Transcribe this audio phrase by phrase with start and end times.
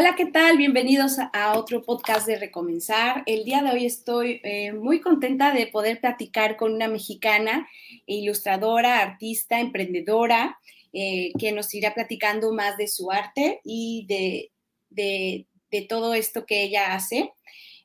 [0.00, 0.56] Hola, ¿qué tal?
[0.56, 3.22] Bienvenidos a otro podcast de Recomenzar.
[3.26, 7.68] El día de hoy estoy eh, muy contenta de poder platicar con una mexicana,
[8.06, 10.58] ilustradora, artista, emprendedora,
[10.94, 15.46] eh, que nos irá platicando más de su arte y de,
[15.86, 17.34] todo esto que ella hace.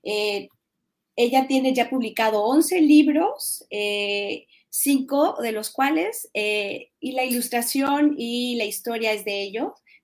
[0.01, 0.47] Eh,
[1.17, 3.67] ella tiene ya publicado 11 libros,
[4.69, 9.51] cinco de los cuales, y la ilustración y la historia es de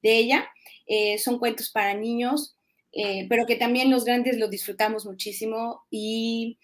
[0.04, 0.50] de ella.
[0.94, 2.58] Eh, son cuentos para niños,
[2.92, 6.60] eh, pero que también los grandes los disfrutamos muchísimo y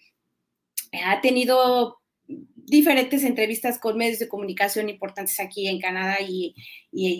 [1.02, 1.96] ha tenido
[2.26, 6.54] diferentes entrevistas con medios de comunicación importantes aquí en Canadá y,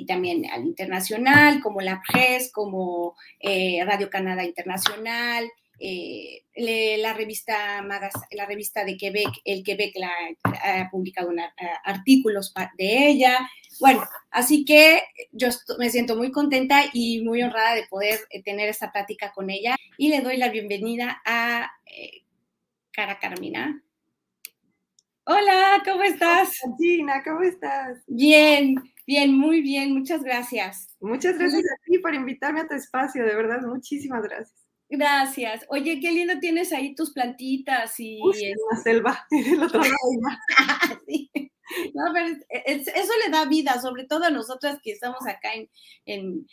[0.06, 8.84] también al internacional, como la Presse, como eh, Radio Canadá Internacional, la revista la revista
[8.84, 10.10] de Quebec, el Quebec la,
[10.62, 11.30] ha publicado
[11.84, 13.38] artículos de ella,
[13.80, 15.02] bueno, así que
[15.32, 19.50] yo me siento muy contenta y muy honrada de poder eh, tener esta plática con
[19.50, 22.24] ella y le doy la bienvenida a eh,
[22.90, 23.82] Cara Carmina.
[25.24, 26.58] Hola, ¿cómo estás?
[26.78, 28.02] Gina, ¿cómo estás?
[28.06, 30.96] Bien, bien, muy bien, muchas gracias.
[31.00, 34.57] Muchas gracias a ti por invitarme a tu espacio, de verdad, muchísimas gracias.
[34.88, 35.66] Gracias.
[35.68, 38.18] Oye, qué lindo tienes ahí tus plantitas y...
[38.22, 39.92] Uy, la selva, el otro lado.
[41.06, 41.30] sí.
[41.94, 45.50] No, pero eso le da vida, sobre todo a nosotras que estamos acá
[46.06, 46.46] en,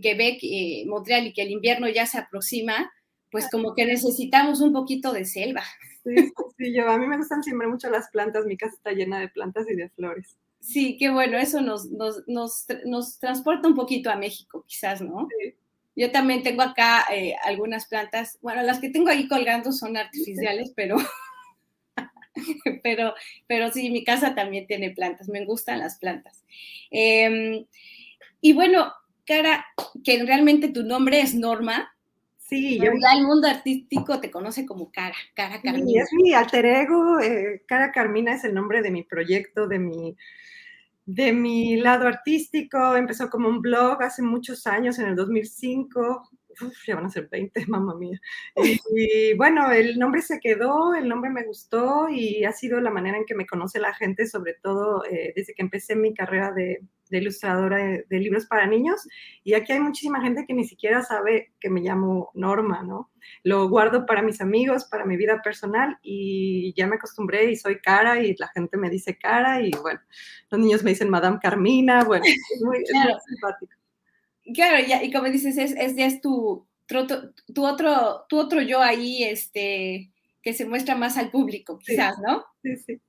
[0.00, 2.90] Quebec, eh, Montreal, y que el invierno ya se aproxima,
[3.30, 5.62] pues como que necesitamos un poquito de selva.
[6.04, 6.14] Sí,
[6.56, 9.28] sí, yo, a mí me gustan siempre mucho las plantas, mi casa está llena de
[9.28, 10.38] plantas y de flores.
[10.60, 11.90] Sí, qué bueno, eso nos,
[12.26, 15.28] nos, transporta un poquito a México, quizás, ¿no?
[15.38, 15.54] Sí.
[15.96, 20.72] Yo también tengo acá eh, algunas plantas, bueno, las que tengo ahí colgando son artificiales,
[20.74, 20.96] pero
[22.82, 23.14] pero,
[23.46, 26.42] pero sí, mi casa también tiene plantas, me gustan las plantas.
[26.90, 27.64] Em,
[28.40, 28.92] y bueno,
[29.26, 29.64] Cara,
[30.04, 31.90] que realmente tu nombre es Norma.
[32.38, 32.92] Sí, yo.
[33.00, 35.86] Ya el mundo artístico te conoce como Cara, Cara Carmina.
[35.86, 37.20] Sí, es mi alter ego.
[37.20, 40.14] Eh, Cara Carmina es el nombre de mi proyecto, de mi,
[41.06, 42.96] de mi lado artístico.
[42.96, 46.30] Empezó como un blog hace muchos años, en el 2005
[46.86, 48.20] ya van a ser 20, mamá mía.
[48.56, 53.18] Y, bueno, el nombre se quedó, el nombre me gustó y ha sido la manera
[53.18, 56.80] en que me conoce la gente, sobre todo eh, desde que empecé mi carrera de,
[57.10, 57.76] ilustradora
[58.08, 59.06] de, libros para niños.
[59.42, 63.10] Y aquí hay muchísima gente que ni siquiera sabe que me llamo Norma, ¿no?
[63.42, 67.80] Lo guardo para mis amigos, para mi vida personal y ya me acostumbré y soy
[67.80, 70.00] cara y la gente me dice cara y bueno,
[70.50, 73.83] los niños me dicen Madame Carmina, bueno, es muy simpático.
[74.52, 80.10] Claro, y como dices, es, es, es tu, tu, otro, tu otro yo ahí, este,
[80.42, 82.44] que se muestra más al público, quizás, ¿no?
[82.62, 83.00] Sí, sí.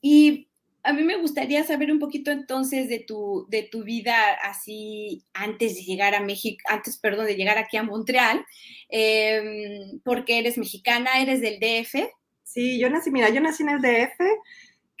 [0.00, 0.48] Y
[0.82, 5.76] a mí me gustaría saber un poquito entonces de tu, de tu vida así antes
[5.76, 8.44] de llegar a México, antes, perdón, de llegar aquí a Montreal,
[8.88, 12.10] em, porque eres mexicana, eres del DF.
[12.42, 14.18] Sí, yo nací, mira, yo nací en el DF,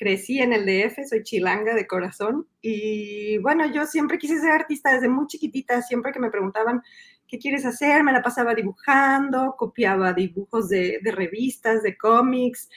[0.02, 4.92] crecí en el DF, soy chilanga de corazón y bueno, yo siempre quise ser artista
[4.92, 6.82] desde muy chiquitita, siempre que me preguntaban,
[7.28, 8.02] ¿qué quieres hacer?
[8.02, 12.68] Me la pasaba dibujando, copiaba dibujos de, revistas, de cómics,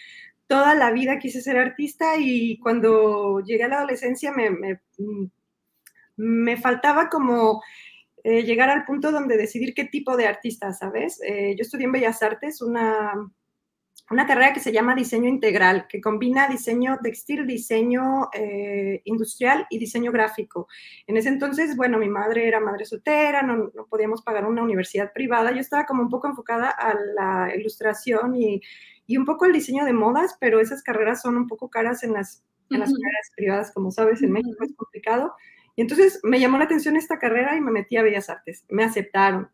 [0.46, 4.80] toda la vida quise ser artista y cuando llegué a la adolescencia me,
[6.18, 7.64] me, faltaba como...
[8.28, 11.22] Eh, llegar al punto donde decidir qué tipo de artista, ¿sabes?
[11.22, 13.14] Eh, yo estudié en Bellas Artes, una,
[14.12, 19.80] una carrera que se llama diseño integral, que combina diseño textil, diseño eh, industrial y
[19.80, 20.68] diseño gráfico.
[21.08, 25.52] En ese entonces, bueno, mi madre era madre soltera, no, podíamos pagar una universidad privada,
[25.52, 28.62] yo estaba como un poco enfocada a la ilustración y,
[29.08, 32.14] y, un poco el diseño de modas, pero esas carreras son un poco caras en
[32.14, 35.34] las, en las carreras privadas, como sabes, en México es complicado.
[35.76, 38.64] Y entonces me llamó la atención esta carrera y me metí a Bellas Artes.
[38.70, 39.50] Me aceptaron,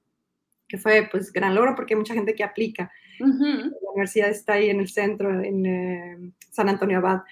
[0.72, 2.90] que fue pues gran logro porque hay mucha gente que aplica.
[3.20, 6.18] La universidad está ahí en el centro, en eh,
[6.50, 7.24] San Antonio Abad.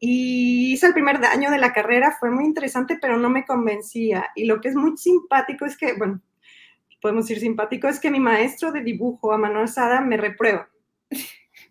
[0.00, 4.26] Y hice el primer año de la carrera, fue muy interesante, pero no me convencía.
[4.34, 6.20] Y lo que es muy simpático es que, bueno,
[7.00, 10.68] podemos decir simpático, es que mi maestro de dibujo, a mano alzada, me reprueba.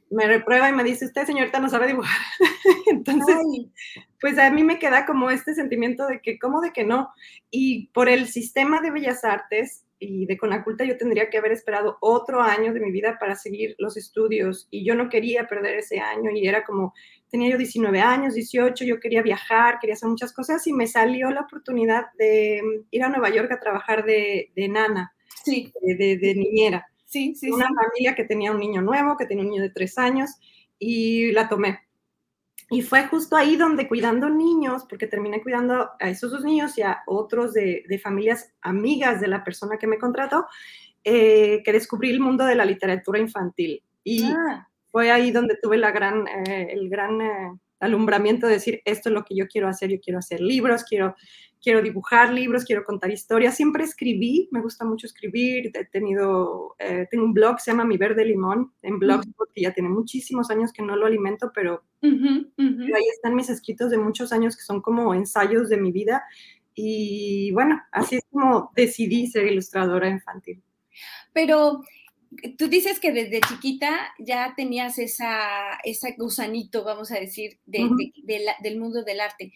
[0.09, 2.21] Me reprueba y me dice, usted señorita no sabe dibujar.
[2.87, 3.35] Entonces,
[4.21, 7.09] pues a mí me queda como este sentimiento de que, ¿cómo de que no?
[7.49, 11.97] Y por el sistema de bellas artes, y de Conaculta yo tendría que haber esperado
[12.01, 15.99] otro año de mi vida para seguir los estudios y yo no quería perder ese
[15.99, 16.95] año y era como,
[17.29, 21.29] tenía yo 19 años, 18, yo quería viajar, quería hacer muchas cosas y me salió
[21.29, 25.13] la oportunidad de mm, ir a Nueva York a trabajar de, de nana,
[25.45, 25.71] sí.
[25.81, 26.87] de, de, niñera.
[27.05, 29.99] Sí, sí, Una familia que tenía un niño nuevo, que tenía un niño de tres
[29.99, 30.31] años
[30.79, 31.79] y la tomé.
[32.71, 36.81] Y fue justo ahí donde cuidando niños, porque terminé cuidando a esos dos niños y
[36.81, 40.45] a otros de, de familias amigas de la persona que me contrató,
[41.03, 43.83] eh, que descubrí el mundo de la literatura infantil.
[44.05, 44.69] Y ah.
[44.89, 47.51] fue ahí donde tuve la gran, eh, el gran eh,
[47.81, 51.15] alumbramiento de decir, esto es lo que yo quiero hacer, yo quiero hacer libros, quiero,
[51.61, 53.55] quiero dibujar libros, quiero contar historias.
[53.55, 57.97] Siempre escribí, me gusta mucho escribir, he tenido, eh, tengo un blog, se llama Mi
[57.97, 63.03] Verde Limón, en Blogspot, que ya tiene muchísimos años que no lo alimento, pero, ahí
[63.13, 66.23] están mis escritos de muchos años que son como ensayos de mi vida.
[66.73, 70.63] Y bueno, así es como decidí ser ilustradora infantil.
[71.33, 71.81] Pero
[72.57, 79.03] tú dices que desde chiquita ya tenías esa, ese gusanito, vamos a decir, del mundo
[79.03, 79.51] del arte.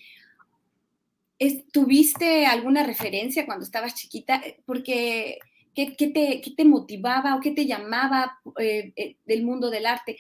[1.72, 4.42] ¿Tuviste alguna referencia cuando estabas chiquita?
[4.66, 5.40] Porque,
[5.74, 10.18] ¿qué, te, te, motivaba o qué te llamaba eh, eh, del mundo del arte?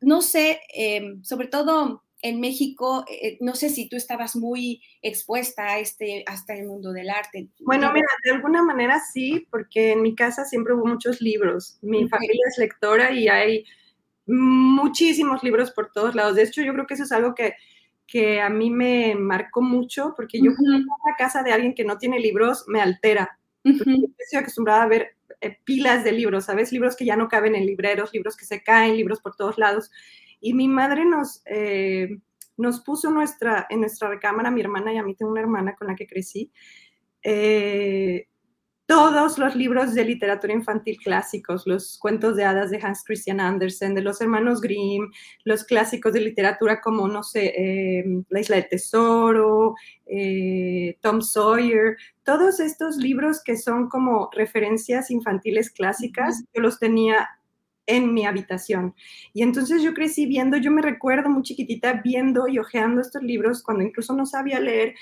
[0.00, 5.64] No sé, em, sobre todo en México, eh, no sé si tú estabas muy expuesta
[5.64, 7.48] a este, hasta el mundo del arte.
[7.60, 11.78] Bueno, mira, de alguna manera sí, porque en mi casa siempre hubo muchos libros.
[11.82, 13.64] Mi familia es lectora y hay
[14.26, 16.34] muchísimos libros por todos lados.
[16.34, 17.54] De hecho, yo creo que eso es algo que,
[18.08, 21.84] que a mí me marcó mucho, porque yo cuando a la casa de alguien que
[21.84, 23.38] no tiene libros, me altera.
[23.62, 26.72] Estoy acostumbrada a ver eh, pilas de libros, ¿sabes?
[26.72, 29.90] Libros que ya no caben en libreros, libros que se caen, libros por todos lados.
[30.40, 32.18] Y mi madre nos, eh,
[32.56, 35.88] nos puso nuestra, en nuestra recámara, mi hermana y a mí tengo una hermana con
[35.88, 36.50] la que crecí,
[37.22, 38.26] eh,
[38.88, 43.94] todos los libros de literatura infantil clásicos, los cuentos de hadas de Hans Christian Andersen,
[43.94, 45.10] de los hermanos Grimm,
[45.44, 49.74] los clásicos de literatura como, no sé, eh, La isla del tesoro,
[51.02, 57.28] Tom Sawyer, todos estos libros que son como referencias infantiles clásicas, yo los tenía
[57.84, 58.94] en mi habitación.
[59.34, 63.62] Y entonces yo crecí viendo, yo me recuerdo muy chiquitita viendo y hojeando estos libros
[63.62, 64.94] cuando incluso no sabía leer,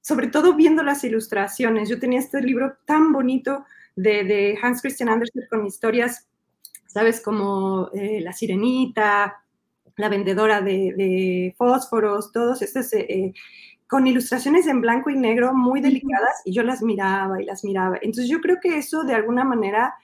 [0.00, 1.88] sobre todo viendo las ilustraciones.
[1.88, 3.64] Yo tenía este libro tan bonito
[3.96, 6.28] de, Hans Christian Andersen con historias,
[6.86, 7.20] ¿sabes?
[7.20, 9.42] Como eh, La Sirenita,
[9.96, 12.92] La Vendedora de, Fósforos, todos estos...
[12.92, 13.32] Eh, eh,
[13.90, 17.96] con ilustraciones en blanco y negro muy delicadas y yo las miraba y las miraba.
[17.96, 19.94] Entonces yo creo que eso de alguna manera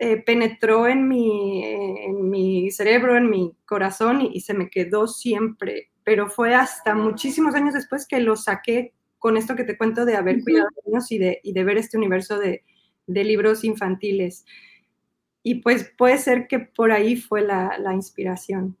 [0.00, 5.92] eh, penetró en mi, en mi cerebro, en mi corazón y, se me quedó siempre.
[6.02, 10.16] Pero fue hasta muchísimos años después que lo saqué con esto que te cuento de
[10.16, 12.64] haber cuidado niños y de, y de ver este universo de,
[13.06, 14.44] de, libros infantiles.
[15.44, 18.76] Y pues puede ser que por ahí fue la, la inspiración.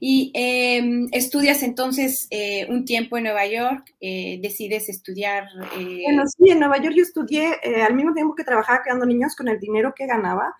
[0.00, 5.44] Y em, estudias entonces eh, un tiempo en Nueva York, eh, decides estudiar.
[5.78, 7.54] Eh, bueno, sí, en Nueva York yo estudié
[7.86, 10.54] al mismo tiempo que trabajaba creando niños con el dinero que ganaba.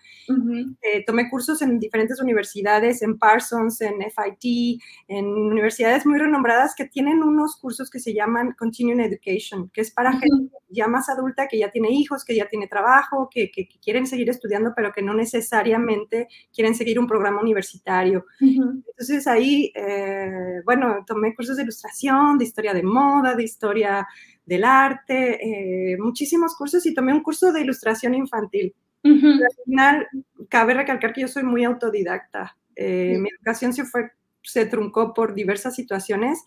[1.05, 7.23] tomé cursos en diferentes universidades, en Parsons, en FIT, en universidades muy renombradas que tienen
[7.23, 11.59] unos cursos que se llaman Continuing Education, que es para gente ya más adulta que
[11.59, 15.13] ya tiene hijos, que ya tiene trabajo, que, que, quieren seguir estudiando, pero que no
[15.13, 18.25] necesariamente quieren seguir un programa universitario.
[18.39, 24.07] Entonces, ahí, eh, bueno, tomé cursos de ilustración, de historia de moda, de historia
[24.45, 28.73] del arte, eh, muchísimos cursos y tomé un curso de ilustración infantil.
[29.03, 30.07] Al final,
[30.47, 32.55] cabe recalcar que yo soy muy autodidacta.
[32.75, 34.11] Eh, mi educación se, fue,
[34.41, 36.43] se truncó por diversas situaciones,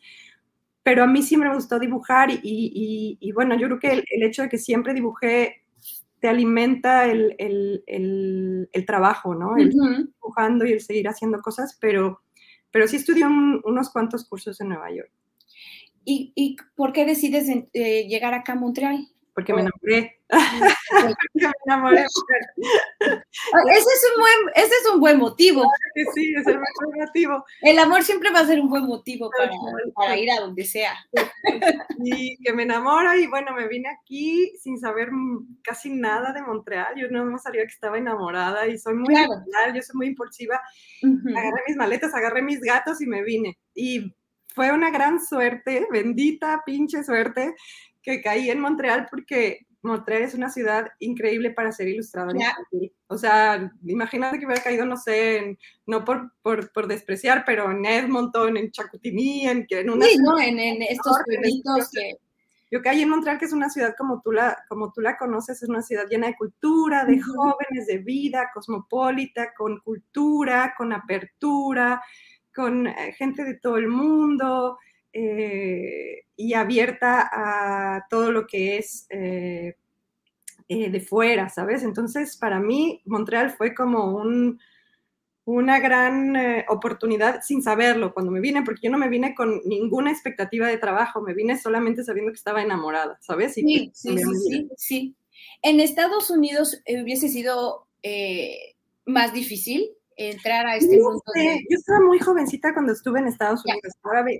[0.83, 4.49] pero a mí siempre me gustó dibujar y, bueno, yo creo que el, hecho de
[4.49, 5.65] que siempre dibujé
[6.21, 9.57] te alimenta el, el, trabajo, ¿no?
[9.57, 12.23] El dibujando y el seguir haciendo cosas, pero
[12.77, 15.11] pero sí estudié unos cuantos cursos en Nueva York.
[16.05, 19.09] ¿Y, y por qué decides eh, llegar acá a Montreal?
[19.37, 20.19] Porque me enamoré.
[20.31, 20.31] me
[21.67, 22.01] enamoré.
[22.01, 22.17] Ese,
[23.69, 25.71] es un buen, ese es un buen motivo.
[26.15, 27.45] Sí, es el mejor motivo.
[27.61, 29.53] El amor siempre va a ser un buen motivo para,
[29.95, 30.95] para ir a donde sea.
[32.03, 35.11] Y que me enamora y bueno, me vine aquí sin saber
[35.63, 36.95] casi nada de Montreal.
[36.97, 39.75] Yo no me sabía que estaba enamorada y soy muy claro.
[39.75, 40.63] yo soy muy impulsiva.
[41.37, 43.59] Agarré mis maletas, agarré mis gatos y me vine.
[43.75, 44.17] Y
[44.57, 47.55] fue una gran suerte, bendita pinche suerte,
[48.07, 52.37] que caí en Montreal porque Montreal es una ciudad increíble para ser ilustrador
[53.09, 57.85] O sea, imagínate que hubiera caído, no sé, no por, por, por, despreciar, pero en
[57.85, 60.07] Edmonton, en Chacutini, en, en una...
[60.07, 60.39] Sí, ¿no?
[60.39, 62.17] En, en estos pueblitos que...
[62.69, 65.63] Yo caí en Montreal, que es una ciudad como tú, la, como tú la conoces,
[65.63, 72.03] es una ciudad llena de cultura, de jóvenes, de vida, cosmopolita, con cultura, con apertura,
[72.53, 74.79] con eh, gente de todo el mundo,
[75.19, 79.75] eh, y abierta a todo lo que es eh,
[80.69, 81.83] eh, de fuera, ¿sabes?
[81.83, 84.61] Entonces, para mí, Montreal fue como un,
[85.47, 86.37] una gran
[86.69, 90.77] oportunidad sin saberlo cuando me vine, porque yo no me vine con ninguna expectativa de
[90.77, 93.55] trabajo, me vine solamente sabiendo que estaba enamorada, ¿sabes?
[93.55, 95.17] sí, sí, sí, sí,
[95.63, 97.87] En Estados Unidos hubiese sido
[99.07, 101.23] más difícil entrar a este mundo.
[101.35, 103.95] Yo estaba muy jovencita cuando estuve en Estados Unidos,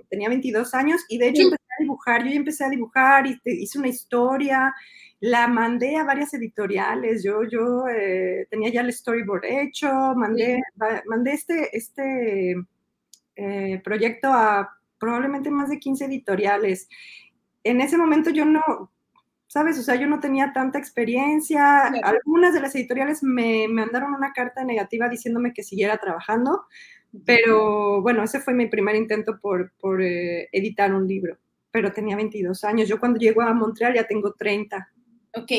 [0.09, 3.79] tenía 22 años y de hecho empecé a dibujar, yo empecé a dibujar y hice
[3.79, 4.73] una historia
[5.19, 10.61] la mandé a varias editoriales, yo, yo eh, tenía ya el storyboard hecho, mandé,
[11.07, 12.55] mandé este, este
[13.35, 16.87] eh, proyecto a probablemente más de 15 editoriales.
[17.63, 18.91] En ese momento yo no,
[19.57, 19.79] ¿sabes?
[19.79, 21.87] O sea, yo no tenía tanta experiencia.
[22.03, 26.61] Algunas de las editoriales me, mandaron una carta negativa diciéndome que siguiera trabajando,
[27.25, 31.39] pero bueno, ese fue mi primer intento por, por eh, editar un libro,
[31.71, 32.87] pero tenía 22 años.
[32.87, 34.91] Yo cuando llego a Montreal ya tengo 30.
[35.33, 35.51] Ok,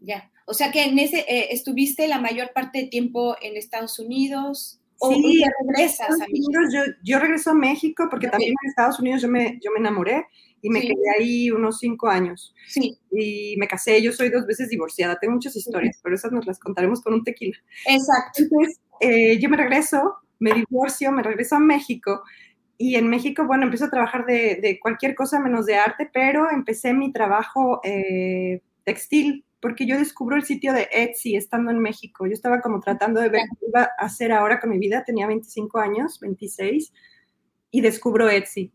[0.00, 0.30] ya.
[0.46, 4.80] O sea que en ese eh, estuviste la mayor parte del tiempo en Estados Unidos.
[5.00, 6.60] ¿O sí, regresas a México?
[6.72, 10.26] Yo, yo, regreso a México porque también en Estados Unidos yo me, yo me enamoré
[10.62, 12.54] y me quedé ahí unos cinco años.
[12.68, 12.96] Sí.
[13.10, 16.58] Y me casé, yo soy dos veces divorciada, tengo muchas historias, pero esas nos las
[16.58, 17.58] contaremos con un tequila.
[17.86, 18.42] Exacto.
[18.42, 22.22] Entonces, eh, yo me regreso, me divorcio, me regreso a México
[22.78, 26.50] y en México, bueno, empiezo a trabajar de, de, cualquier cosa menos de arte, pero
[26.50, 32.26] empecé mi trabajo eh, textil, porque yo descubro el sitio de Etsy estando en México.
[32.26, 35.28] Yo estaba como tratando de ver qué iba a hacer ahora con mi vida, tenía
[35.28, 36.92] 25 años, 26,
[37.70, 38.72] y descubro Etsy.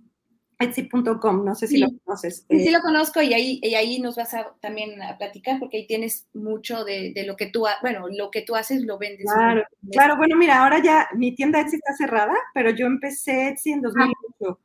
[0.59, 2.45] Etsy.com, no sé si lo conoces.
[2.49, 2.71] Sí, sí, eh.
[2.71, 6.27] lo conozco y ahí, y ahí nos vas a también a platicar porque ahí tienes
[6.33, 9.27] mucho de, de lo que tú, bueno, lo que tú haces lo vendes.
[9.31, 13.71] Claro, claro, bueno, mira, ahora ya mi tienda Etsy está cerrada, pero yo empecé Etsy
[13.71, 14.59] en 2008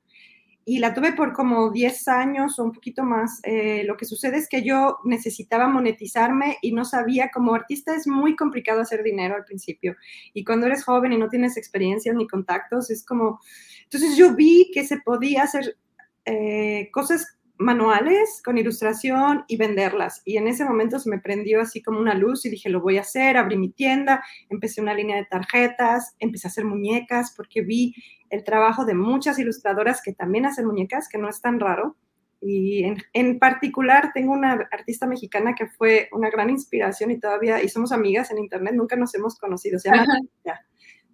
[0.64, 3.40] y la tuve por como 10 años o un poquito más.
[3.42, 8.06] Eh, lo que sucede es que yo necesitaba monetizarme y no sabía, como artista es
[8.06, 9.96] muy complicado hacer dinero al principio.
[10.32, 13.40] Y cuando eres joven y no tienes experiencias ni contactos, es como...
[13.84, 15.76] Entonces yo vi que se podía hacer
[16.24, 20.20] eh, cosas manuales con ilustración y venderlas.
[20.24, 22.98] Y en ese momento se me prendió así como una luz y dije, lo voy
[22.98, 27.62] a hacer, abrí mi tienda, empecé una línea de tarjetas, empecé a hacer muñecas porque
[27.62, 27.94] vi
[28.30, 31.96] el trabajo de muchas ilustradoras que también hacen muñecas, que no es tan raro.
[32.44, 37.68] Y en, particular tengo una artista mexicana que fue una gran inspiración y todavía, y
[37.68, 39.78] somos amigas en internet, nunca nos hemos conocido.
[39.78, 40.06] Se llama...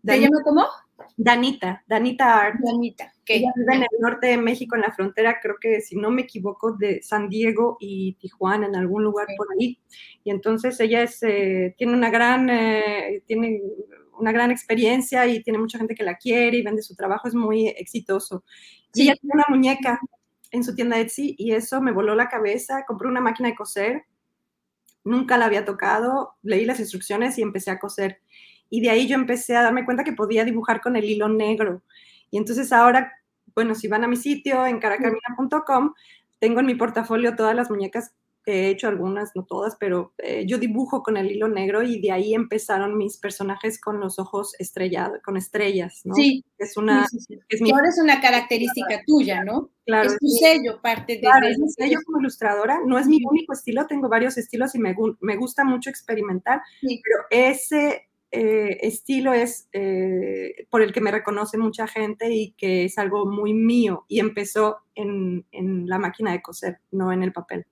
[0.04, 0.64] ¿Se llama cómo?
[1.16, 2.56] Danita, Danita Art.
[2.60, 5.96] Danita, que ella vive en el norte de México, en la frontera, creo que si
[5.96, 9.78] no me equivoco, de San Diego y Tijuana, en algún lugar por ahí.
[10.24, 13.60] Y entonces ella es, eh, tiene una gran, eh, tiene
[14.18, 17.34] una gran experiencia y tiene mucha gente que la quiere y vende su trabajo, es
[17.34, 18.44] muy exitoso.
[18.94, 20.00] Y ella tiene una muñeca
[20.50, 22.84] en su tienda Etsy y eso me voló la cabeza.
[22.86, 24.04] Compré una máquina de coser,
[25.04, 28.22] nunca la había tocado, leí las instrucciones y empecé a coser
[28.70, 31.82] y de ahí yo empecé a darme cuenta que podía dibujar con el hilo negro.
[32.30, 33.12] Y entonces ahora,
[33.58, 35.92] bueno, si van a mi sitio en caracamina.com,
[36.38, 38.12] tengo en mi portafolio todas las muñecas
[38.44, 42.00] que he hecho, algunas, no todas, pero eh, yo dibujo con el hilo negro y
[42.00, 46.14] de ahí empezaron mis personajes con los ojos estrellados, con estrellas, ¿no?
[46.14, 46.44] Sí.
[46.56, 47.04] Es una...
[47.48, 47.72] Es mi...
[47.72, 49.70] Ahora es una característica tuya, ¿no?
[49.84, 50.08] Claro.
[50.08, 51.20] Es tu sello, parte de...
[51.22, 52.78] Claro, es mi sello como ilustradora.
[52.86, 57.24] No es mi único estilo, tengo varios estilos y me, me gusta mucho experimentar, pero
[57.30, 62.98] ese eh, estilo es eh, por el que me reconoce mucha gente y que es
[62.98, 65.46] algo muy mío y empezó en,
[65.86, 67.66] la máquina de coser, no en el papel.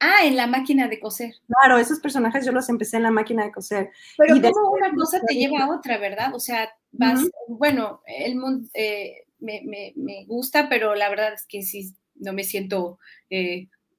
[0.00, 1.34] Ah, en la máquina de coser.
[1.46, 3.90] Claro, esos personajes yo los empecé en la máquina de coser.
[4.18, 6.34] Pero como una cosa te lleva a otra, ¿verdad?
[6.34, 9.62] O sea, vas, bueno, el mundo eh, me,
[9.96, 12.98] me, gusta, pero la verdad es que sí, no me siento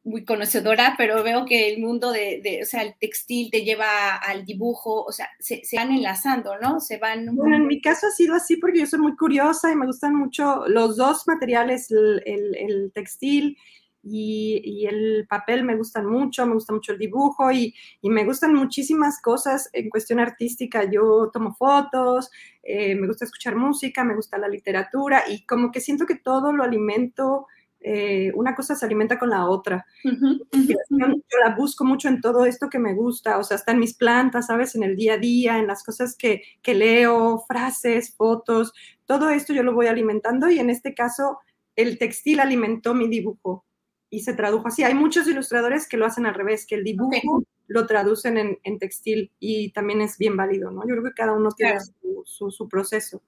[0.05, 4.45] muy conocedora, pero veo que el mundo de, o sea, el textil te lleva al
[4.45, 6.79] dibujo, o sea, se, van enlazando, ¿no?
[6.79, 7.35] Se van...
[7.35, 10.15] Bueno, en mi caso ha sido así porque yo soy muy curiosa y me gustan
[10.15, 13.57] mucho los dos materiales, el, textil
[14.03, 19.19] y, el papel me gustan mucho, me gusta mucho el dibujo y, me gustan muchísimas
[19.19, 20.83] cosas en cuestión artística.
[20.83, 22.29] Yo tomo fotos,
[22.61, 26.53] eh, me gusta escuchar música, me gusta la literatura y como que siento que todo
[26.53, 27.47] lo alimento
[27.87, 29.85] eh, una cosa se alimenta con la otra.
[30.03, 33.93] Yo, la busco mucho en todo esto que me gusta, o sea, hasta en mis
[33.93, 34.73] plantas, ¿sabes?
[34.73, 38.73] En el día a día, en las cosas que, que leo, frases, fotos,
[39.05, 41.37] todo esto yo lo voy alimentando y en este caso
[41.75, 43.65] el textil alimentó mi dibujo
[44.09, 44.83] y se tradujo así.
[44.83, 48.79] Hay muchos ilustradores que lo hacen al revés, que el dibujo lo traducen en, en,
[48.79, 50.81] textil y también es bien válido, ¿no?
[50.87, 51.77] Yo creo que cada uno tiene
[52.23, 53.21] su, su proceso.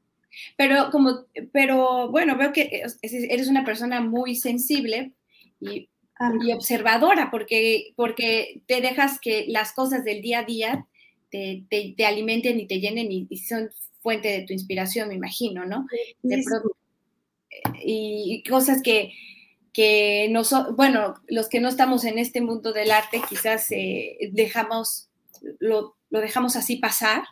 [0.56, 5.14] Pero como, pero bueno, veo que eres una persona muy sensible
[5.60, 5.90] y,
[6.54, 10.88] observadora, porque, porque te dejas que las cosas del día a día
[11.30, 13.70] te, te, alimenten y te llenen y, son
[14.02, 15.86] fuente de tu inspiración, me imagino, ¿no?
[17.84, 19.14] y, cosas que,
[19.74, 20.42] que no
[20.76, 25.10] bueno, los que no estamos en este mundo del arte quizás eh, dejamos,
[25.60, 27.24] lo, lo, dejamos así pasar.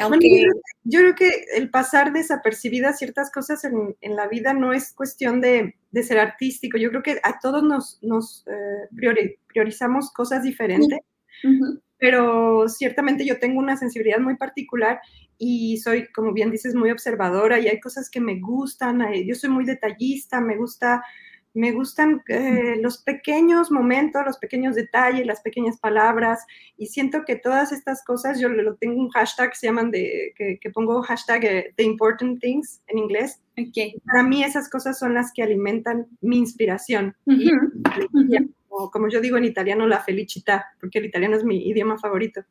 [0.00, 0.46] Aunque...
[0.84, 5.40] yo creo que el pasar desapercibida ciertas cosas en, en la vida no es cuestión
[5.40, 6.78] de, de, ser artístico.
[6.78, 11.00] Yo creo que a todos nos, nos eh, priorizamos cosas diferentes,
[11.98, 15.00] pero ciertamente yo tengo una sensibilidad muy particular
[15.36, 19.02] y soy, como bien dices, muy observadora y hay cosas que me gustan.
[19.24, 21.02] Yo soy muy detallista, me gusta
[21.54, 26.44] me gustan eh, los pequeños momentos, los pequeños detalles, las pequeñas palabras
[26.76, 30.32] y siento que todas estas cosas, yo lo tengo un hashtag que se llaman de,
[30.36, 33.40] que, pongo hashtag eh, The Important Things en inglés.
[34.06, 37.16] Para mí esas cosas son las que alimentan mi inspiración.
[37.26, 37.50] y,
[38.68, 42.44] como yo digo en italiano, la felicità, porque el italiano es mi idioma favorito.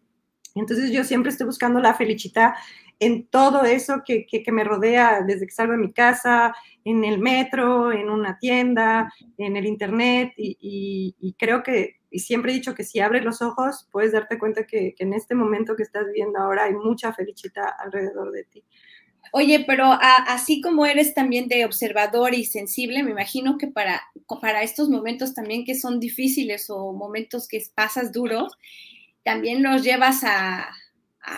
[0.56, 2.56] Entonces yo siempre estoy buscando la felicità
[3.00, 7.20] en todo eso que, que, me rodea desde que salgo de mi casa, en el
[7.20, 12.84] metro, en una tienda, en el internet y, creo que, y siempre he dicho que
[12.84, 16.40] si abres los ojos puedes darte cuenta que, que en este momento que estás viviendo
[16.40, 18.64] ahora hay mucha felicidad alrededor de ti.
[19.34, 24.02] Oye, pero así como eres también de observador y sensible, me imagino que para,
[24.42, 28.58] para estos momentos también que son difíciles o momentos que pasas duros,
[29.24, 30.70] también los llevas a,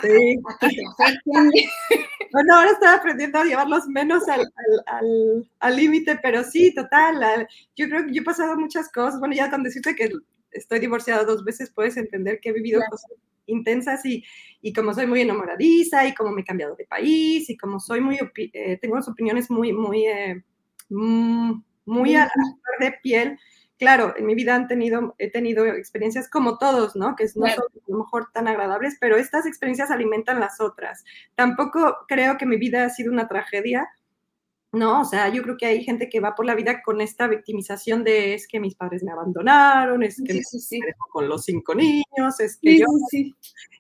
[0.01, 0.39] sí.
[2.31, 7.47] Bueno, ahora estoy aprendiendo a llevarlos menos al límite, al, pero sí, total.
[7.75, 9.19] Yo creo que yo he pasado muchas cosas.
[9.19, 10.11] Bueno, ya cuando decirte que
[10.51, 13.09] estoy divorciada dos veces, puedes entender que he vivido cosas
[13.47, 14.23] intensas y,
[14.61, 17.99] y, como soy muy enamoradiza y como me he cambiado de país y como soy
[17.99, 18.19] muy,
[18.53, 20.43] eh, tengo las opiniones muy, muy, eh,
[20.89, 23.39] mm, muy a la de piel,
[23.79, 27.15] claro, en mi vida han tenido, he tenido experiencias como todos, ¿no?
[27.15, 31.03] Que no son a lo mejor tan agradables, pero estas experiencias alimentan las otras.
[31.35, 33.87] Tampoco creo que mi vida ha sido una tragedia,
[34.73, 35.01] ¿no?
[35.01, 38.03] O sea, yo creo que hay gente que va por la vida con esta victimización
[38.03, 42.39] de es que mis padres me abandonaron, es que me dejó con los cinco niños,
[42.39, 42.85] es que yo...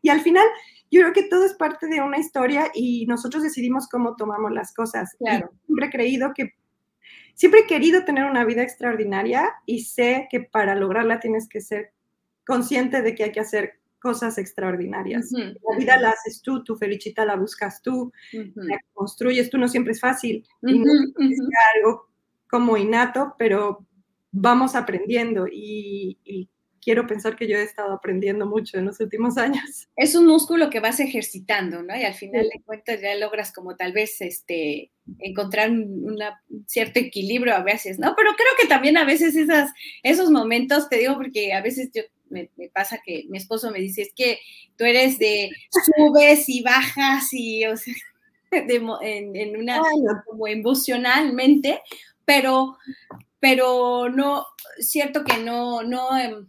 [0.01, 0.47] Y al final,
[0.89, 4.73] yo creo que todo es parte de una historia y nosotros decidimos cómo tomamos las
[4.73, 5.13] cosas.
[5.19, 5.51] Claro.
[5.65, 6.53] siempre he creído que
[7.39, 11.93] Siempre he querido tener una vida extraordinaria y sé que para lograrla tienes que ser
[12.45, 15.31] consciente de que hay que hacer cosas extraordinarias.
[15.31, 19.93] La vida la haces tú, tu felicidad la buscas tú, la construyes tú, no siempre
[19.93, 20.45] es fácil.
[20.63, 21.39] y no es
[21.77, 22.09] algo
[22.49, 23.87] como innato, pero
[24.33, 26.49] vamos aprendiendo y, y
[26.89, 29.61] quiero pensar que yo he estado aprendiendo mucho en los últimos años.
[29.95, 31.95] Es un músculo que vas ejercitando, ¿no?
[31.95, 36.17] Y al final de cuentas ya logras como tal vez este, encontrar un
[36.65, 38.15] cierto equilibrio a veces, ¿no?
[38.17, 39.71] Pero creo que también a veces esas,
[40.01, 44.01] esos momentos, te digo porque a veces yo, me, pasa que mi esposo me dice,
[44.01, 44.39] es que
[44.75, 45.51] tú eres de
[45.95, 47.93] subes y bajas y, o sea,
[48.51, 49.79] en, una,
[50.25, 51.81] como emocionalmente,
[52.25, 52.79] pero,
[53.39, 54.47] pero no,
[54.79, 56.47] cierto que no, no em,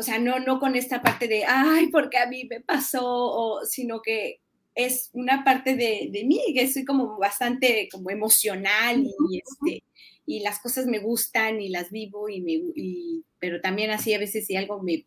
[0.00, 3.66] o sea, no, no con esta parte de, ay, porque a mí me pasó, o,
[3.66, 4.40] sino que
[4.74, 9.84] es una parte de, de, mí, que soy como bastante como emocional y, este,
[10.24, 14.46] y las cosas me gustan y las vivo, y me, pero también así a veces
[14.46, 15.04] si algo me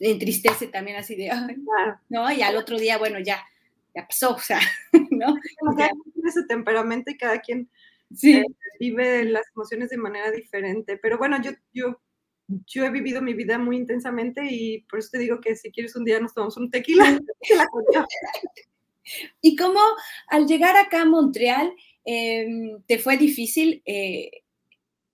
[0.00, 1.56] entristece también así de, ay,
[2.08, 2.32] ¿no?
[2.32, 3.44] Y al otro día, bueno, ya,
[3.94, 4.60] ya pasó, o sea,
[5.10, 5.36] ¿no?
[5.76, 7.68] Cada quien tiene su temperamento y cada quien
[8.14, 8.38] sí.
[8.38, 8.44] Eh,
[8.80, 12.00] vive las emociones de manera diferente, pero bueno, yo, yo
[12.48, 15.96] yo he vivido mi vida muy intensamente y por eso te digo que si quieres
[15.96, 17.18] un día nos tomamos un tequila.
[19.40, 19.80] ¿Y cómo
[20.28, 21.72] al llegar acá a Montreal
[22.04, 24.30] em, te fue difícil, eh,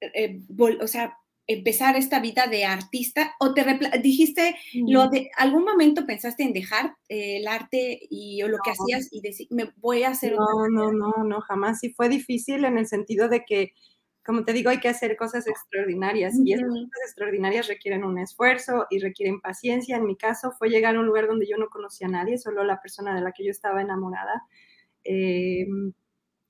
[0.01, 0.41] eh,
[0.81, 1.17] o sea,
[1.47, 3.35] empezar esta vida de artista?
[3.41, 3.65] ¿O te
[4.03, 5.11] dijiste, lo mm.
[5.11, 9.21] de, algún momento pensaste en dejar eh, el arte y o lo que hacías y
[9.21, 10.35] decir, me voy a hacer...
[10.35, 11.81] No, no, no, no, jamás.
[11.81, 13.73] Sí fue difícil en el sentido de que
[14.31, 18.87] como te digo, hay que hacer cosas extraordinarias y esas cosas extraordinarias requieren un esfuerzo
[18.89, 19.97] y requieren paciencia.
[19.97, 22.63] En mi caso fue llegar a un lugar donde yo no conocía a nadie, solo
[22.63, 24.45] la persona de la que yo estaba enamorada.
[25.03, 25.93] Em,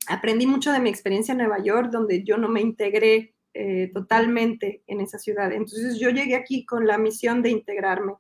[0.09, 4.83] aprendí mucho de mi experiencia en Nueva York, donde yo no me integré eh, totalmente
[4.87, 5.51] en esa ciudad.
[5.51, 8.13] Entonces yo llegué aquí con la misión de integrarme.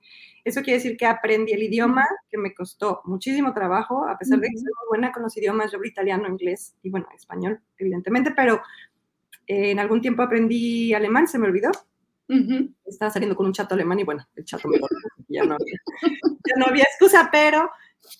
[0.42, 4.48] Eso quiere decir que aprendí el idioma, que me costó muchísimo trabajo, a pesar de
[4.48, 8.32] que soy muy buena con los idiomas, yo hablo italiano, inglés y bueno, español, evidentemente,
[8.34, 8.62] pero
[9.50, 11.70] en algún tiempo aprendí alemán, se me olvidó.
[12.86, 14.78] Estaba saliendo con un chato alemán y bueno, el chato me
[15.26, 15.80] ya no había,
[16.46, 17.68] ya no había excusa, pero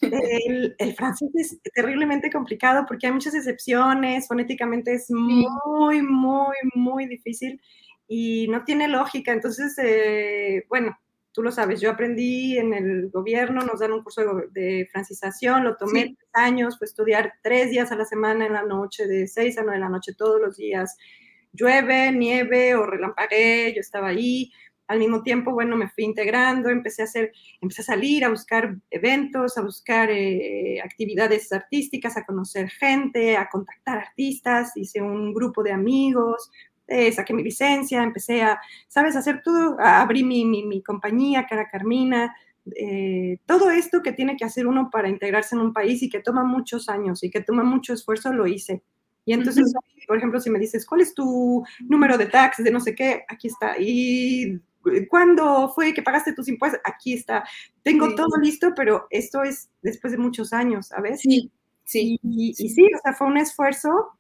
[0.01, 7.07] el, el, francés es terriblemente complicado porque hay muchas excepciones, fonéticamente es muy, muy, muy
[7.07, 7.61] difícil
[8.09, 9.33] y no tiene lógica.
[9.33, 10.99] Entonces, eh, bueno,
[11.33, 15.77] tú lo sabes, yo aprendí en el gobierno, nos dan un curso de, francización, lo
[15.77, 19.57] tomé tres años, fue estudiar tres días a la semana en la noche, de seis
[19.59, 20.97] a nueve de la noche todos los días.
[21.53, 24.51] Llueve, nieve o relampaguee, yo estaba ahí.
[24.87, 28.75] Al mismo tiempo, bueno, me fui integrando, empecé a hacer, empecé a salir, a buscar
[28.90, 35.62] eventos, a buscar eh, actividades artísticas, a conocer gente, a contactar artistas, hice un grupo
[35.62, 36.51] de amigos,
[36.90, 42.35] eh, saqué mi licencia, empecé a, ¿sabes?, hacer todo, abrí mi, mi, compañía, Cara Carmina,
[42.76, 46.20] eh, todo esto que tiene que hacer uno para integrarse en un país y que
[46.20, 48.83] toma muchos años y que toma mucho esfuerzo, lo hice.
[49.24, 49.72] Y entonces,
[50.09, 53.22] por ejemplo, si me dices, ¿cuál es tu número de tax de no sé qué?
[53.29, 53.76] Aquí está.
[53.79, 54.61] Y
[55.09, 56.81] ¿cuándo fue que pagaste tus impuestos?
[56.85, 57.44] Aquí está.
[57.85, 61.20] Tengo todo listo, pero esto es después de muchos años, ¿sabes?
[61.20, 61.53] Sí,
[61.85, 62.18] sí.
[62.22, 64.11] Y, y, sí, o sea, fue un esfuerzo,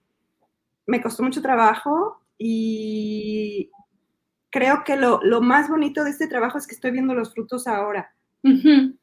[0.86, 3.70] me costó mucho trabajo, y
[4.48, 8.14] creo que lo, más bonito de este trabajo es que estoy viendo los frutos ahora.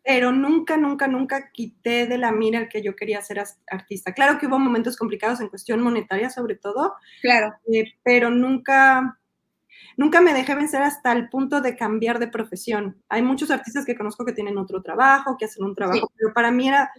[0.04, 4.12] Pero nunca, nunca, nunca quité de la mira el que yo quería ser artista.
[4.16, 6.96] Claro que hubo momentos complicados en cuestión monetaria, sobre todo.
[7.22, 7.54] Claro.
[7.72, 9.20] Eh, pero nunca,
[9.96, 13.04] nunca me dejé vencer hasta el punto de cambiar de profesión.
[13.08, 16.50] Hay muchos artistas que conozco que tienen otro trabajo, que hacen un trabajo, pero para
[16.50, 16.92] mí era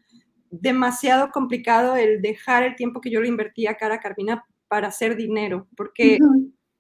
[0.51, 5.17] demasiado complicado el dejar el tiempo que yo le invertía a cara Carmina para hacer
[5.17, 6.19] dinero, porque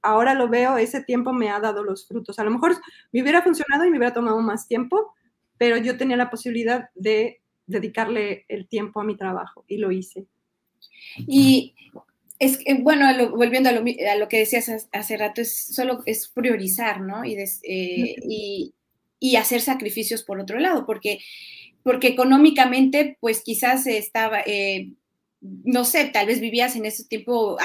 [0.02, 2.38] ahora lo veo, ese tiempo me ha dado los frutos.
[2.38, 2.76] A lo mejor
[3.12, 5.14] me hubiera funcionado y me hubiera tomado más tiempo,
[5.56, 10.26] pero yo tenía la posibilidad de dedicarle el tiempo a mi trabajo y lo hice.
[11.26, 11.74] Y
[12.38, 17.24] es que, bueno, volviendo a lo, que decías hace, rato, es solo es priorizar, ¿no?
[17.24, 18.74] Y, eh, y,
[19.18, 21.18] y, hacer sacrificios por otro lado, porque,
[21.82, 24.92] porque económicamente, pues quizás estaba, eh,
[25.40, 27.56] no sé, tal vez vivías en ese tiempo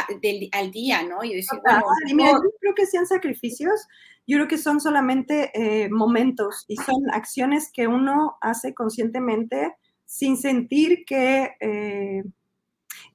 [0.52, 1.24] al día, ¿no?
[1.24, 1.84] Y decir, bueno,
[2.14, 3.88] mira, yo creo que sean sacrificios,
[4.28, 10.38] yo creo que son solamente eh, momentos y son acciones que uno hace conscientemente sin
[10.38, 12.24] sentir que, eh,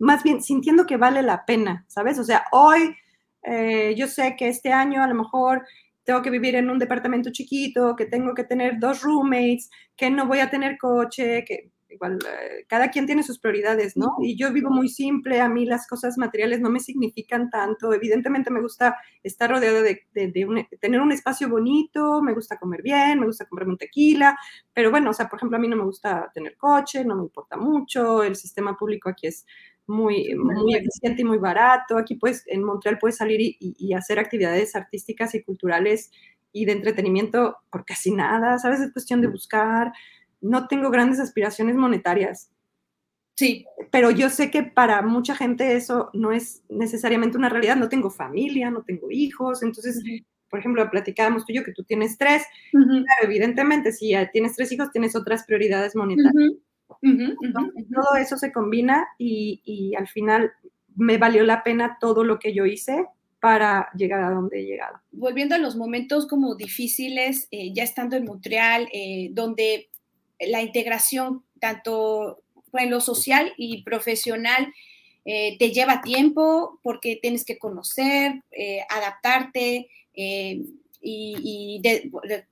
[0.01, 2.18] más bien sintiendo que vale la pena, ¿sabes?
[2.18, 2.97] O sea, hoy
[3.44, 5.64] eh, yo sé que este año a lo mejor
[6.05, 10.27] tengo que vivir en un departamento chiquito, que tengo que tener dos roommates, que no
[10.27, 14.16] voy a tener coche, que igual eh, cada quien tiene sus prioridades, ¿no?
[14.20, 17.92] Y yo vivo muy simple, a mí las cosas materiales no me significan tanto.
[17.92, 20.07] Evidentemente me gusta estar rodeada de,
[20.81, 24.38] tener un espacio bonito, me gusta comer bien, me gusta comprarme un tequila,
[24.72, 27.22] pero bueno, o sea, por ejemplo, a mí no me gusta tener coche, no me
[27.22, 29.46] importa mucho, el sistema público aquí es
[29.87, 31.96] muy, muy eficiente y muy barato.
[31.96, 36.11] Aquí pues en Montreal puedes salir y, y hacer actividades artísticas y culturales
[36.53, 38.81] y de entretenimiento por casi nada, ¿sabes?
[38.81, 39.92] Es cuestión de buscar
[40.40, 42.51] no tengo grandes aspiraciones monetarias.
[43.38, 43.66] Sí.
[43.92, 47.77] Pero yo sé que para mucha gente eso no es necesariamente una realidad.
[47.77, 49.62] No tengo familia, no tengo hijos.
[49.62, 50.03] Entonces,
[50.51, 52.42] por ejemplo, platicábamos tú y yo que tú tienes tres.
[52.72, 56.35] Claro, evidentemente, si tienes tres hijos, tienes otras prioridades monetarias.
[57.01, 60.51] todo eso se combina y, al final
[60.96, 63.07] me valió la pena todo lo que yo hice
[63.40, 64.98] para llegar a donde he llegado.
[65.12, 69.90] Volviendo a los momentos como difíciles, eh, ya estando en Montreal, eh, donde
[70.40, 74.72] la integración tanto en lo social y profesional
[75.24, 80.62] eh, te lleva tiempo porque tienes que conocer, eh, adaptarte eh,
[81.01, 81.83] y,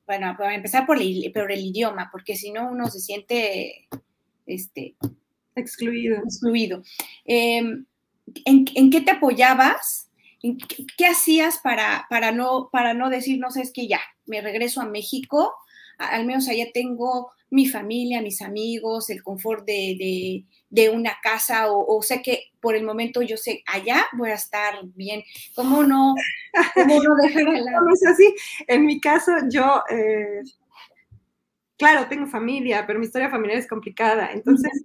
[0.07, 3.89] bueno, para empezar por el, el idioma, porque si no uno se siente
[4.47, 4.95] este,
[5.55, 6.19] excluido.
[6.19, 6.83] excluido.
[7.25, 7.87] Em,
[8.45, 10.11] ¿en, qué te apoyabas?
[10.97, 14.81] qué, hacías para, para, no, para no decir, no sé, es que ya, me regreso
[14.81, 15.55] a México,
[15.99, 20.45] al menos allá tengo mi familia, mis amigos, el confort de,
[20.93, 25.23] una casa o, sé que por el momento yo sé, allá voy a estar bien.
[25.55, 26.15] ¿Cómo no,
[26.75, 28.35] cómo no dejar No es así.
[28.67, 30.43] En mi caso, yo, eh,
[31.79, 34.33] claro, tengo familia, pero mi historia familiar es complicada.
[34.33, 34.85] Entonces,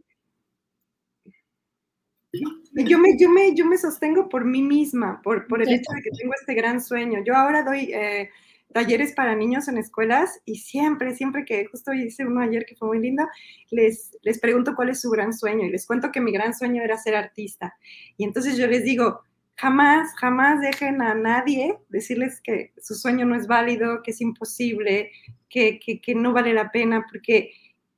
[2.33, 6.01] yo me, yo, me, yo me sostengo por mí misma, por, por el hecho de
[6.01, 7.23] que tengo este gran sueño.
[7.25, 7.91] Yo ahora doy...
[7.93, 8.29] Eh,
[8.73, 12.87] talleres para niños en escuelas y siempre, siempre que justo hice uno ayer que fue
[12.87, 13.27] muy lindo,
[13.69, 16.83] les, les pregunto cuál es su gran sueño y les cuento que mi gran sueño
[16.83, 17.75] era ser artista.
[18.17, 19.21] Y entonces yo les digo,
[19.61, 25.11] jamás, jamás dejen a nadie decirles que su sueño no es válido, que es imposible,
[25.49, 27.51] que, que, no vale la pena, porque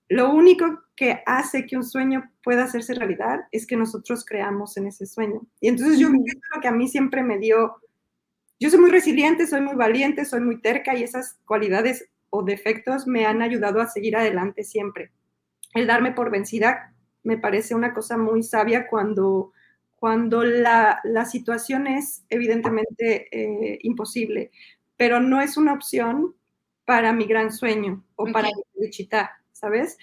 [0.10, 4.88] lo único que hace que un sueño pueda hacerse realidad es que nosotros creamos en
[4.88, 5.42] ese sueño.
[5.62, 7.76] Y entonces yo, lo que a mí siempre me dio
[8.64, 13.06] yo soy muy resiliente, soy muy valiente, soy muy terca y esas cualidades o defectos
[13.08, 15.12] me han ayudado a seguir adelante siempre.
[15.74, 19.52] El darme por vencida me parece una cosa muy sabia cuando,
[19.98, 24.52] cuando la, situación es evidentemente eh, imposible,
[24.96, 26.34] pero no es una opción
[26.86, 28.48] para mi gran sueño o para
[28.80, 29.98] mi chita, ¿sabes?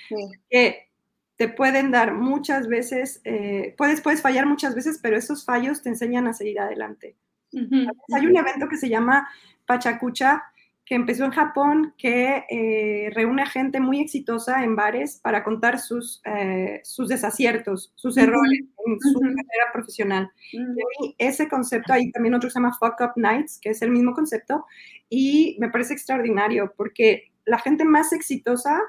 [0.51, 0.91] Que
[1.37, 5.89] te pueden dar muchas veces, eh, puedes, puedes fallar muchas veces, pero esos fallos te
[5.89, 7.17] enseñan a seguir adelante.
[7.53, 9.29] Hay un evento que se llama
[9.67, 10.45] Pachacucha,
[10.91, 15.79] que empezó en Japón, que eh, reúne a gente muy exitosa en bares para contar
[15.79, 20.33] sus, eh, sus desaciertos, sus errores en su carrera profesional.
[20.53, 23.93] Y ese concepto, hay también otro que se llama Fuck Up Nights, que es el
[23.93, 24.67] mismo concepto,
[25.09, 28.81] y me parece extraordinario porque la gente más exitosa,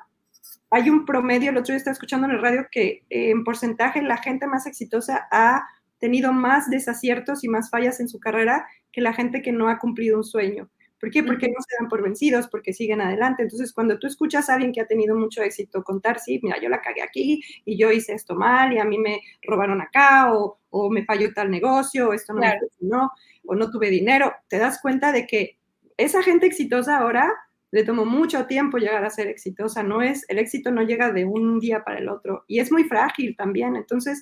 [0.72, 4.02] hay un promedio, el otro día estaba escuchando en el radio que eh, en porcentaje
[4.02, 5.68] la gente más exitosa ha
[6.02, 9.80] tenido más desaciertos y más fallas en su carrera que la gente que no ha
[9.80, 10.70] cumplido un sueño.
[11.00, 11.24] ¿Por qué?
[11.24, 13.42] Porque no se dan por vencidos, porque siguen adelante.
[13.42, 16.70] Entonces, cuando tú escuchas a alguien que ha tenido mucho éxito contar, sí, mira, yo
[16.70, 20.60] la cagué aquí y yo hice esto mal y a mí me robaron acá o,
[20.70, 23.12] o me falló tal negocio o esto no me funcionó
[23.46, 25.58] o no tuve dinero, te das cuenta de que
[25.98, 27.32] esa gente exitosa ahora
[27.72, 29.82] le tomó mucho tiempo llegar a ser exitosa.
[29.82, 32.84] No es, el éxito no llega de un día para el otro y es muy
[32.84, 33.76] frágil también.
[33.76, 34.22] Entonces,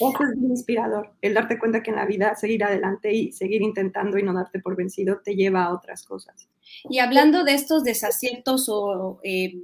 [0.00, 4.18] eso es inspirador, el darte cuenta que en la vida seguir adelante y seguir intentando
[4.18, 6.48] y no darte por vencido te lleva a otras cosas.
[6.88, 9.54] Y hablando de estos desaciertos o eh,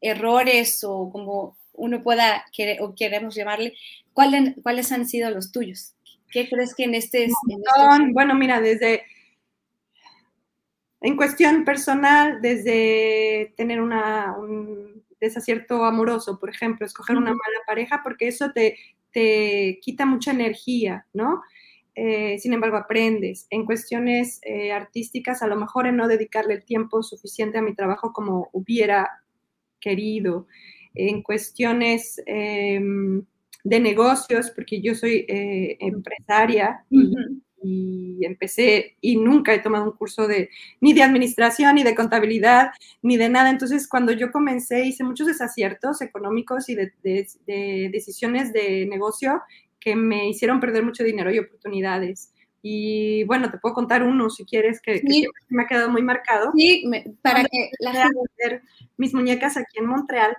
[0.00, 2.44] errores o como uno pueda
[2.80, 3.74] o queremos llamarle,
[4.12, 5.94] ¿cuáles, ¿cuáles han sido los tuyos?
[6.30, 8.12] ¿Qué crees que en este, en este...
[8.12, 9.02] Bueno, mira, desde
[11.00, 18.00] en cuestión personal, desde tener una, un desacierto amoroso, por ejemplo, escoger una mala pareja,
[18.02, 18.76] porque eso te,
[19.18, 21.42] te quita mucha energía, ¿no?
[21.96, 23.48] Eh, sin embargo, aprendes.
[23.50, 27.74] En cuestiones eh, artísticas, a lo mejor en no dedicarle el tiempo suficiente a mi
[27.74, 29.24] trabajo como hubiera
[29.80, 30.46] querido.
[30.94, 33.24] En cuestiones em,
[33.64, 37.12] de negocios, porque yo soy eh, empresaria y,
[37.62, 42.70] y empecé y nunca he tomado un curso de ni de administración, ni de contabilidad,
[43.02, 43.50] ni de nada.
[43.50, 46.92] Entonces, cuando yo comencé, hice muchos desaciertos económicos y de,
[47.92, 49.42] decisiones de negocio
[49.80, 52.32] que me hicieron perder mucho dinero y oportunidades.
[52.60, 55.00] Y bueno, te puedo contar uno si quieres, que,
[55.48, 56.52] me ha quedado muy marcado.
[56.56, 56.84] Sí,
[57.22, 58.62] para que la gente...
[58.96, 60.36] mis muñecas aquí en Montreal,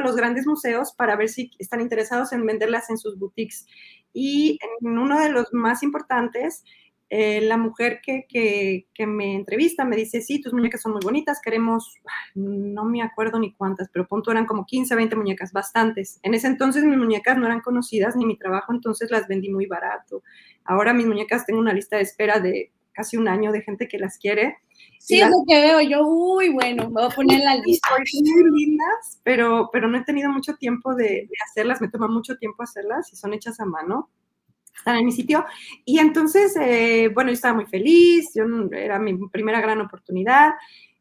[0.00, 3.66] a los grandes museos para ver si están interesados en venderlas en sus boutiques.
[4.12, 6.64] Y en uno de los más importantes,
[7.08, 11.40] eh, la mujer que, que, me entrevista me dice, sí, tus muñecas son muy bonitas,
[11.40, 11.94] queremos,
[12.34, 16.18] no me acuerdo ni cuántas, pero punto eran como 15, 20 muñecas, bastantes.
[16.22, 19.66] En ese entonces mis muñecas no eran conocidas ni mi trabajo, entonces las vendí muy
[19.66, 20.24] barato.
[20.64, 23.98] Ahora mis muñecas tengo una lista de espera de casi un año de gente que
[23.98, 24.56] las quiere.
[24.98, 27.88] Sí, es lo que veo yo, uy, bueno, me voy a poner la lista.
[27.90, 32.62] Muy lindas, pero, pero no he tenido mucho tiempo de, hacerlas, me toma mucho tiempo
[32.62, 34.10] hacerlas y son hechas a mano
[34.76, 35.44] están en mi sitio.
[35.86, 40.52] Y entonces, eh, bueno, yo estaba muy feliz, yo, era mi primera gran oportunidad.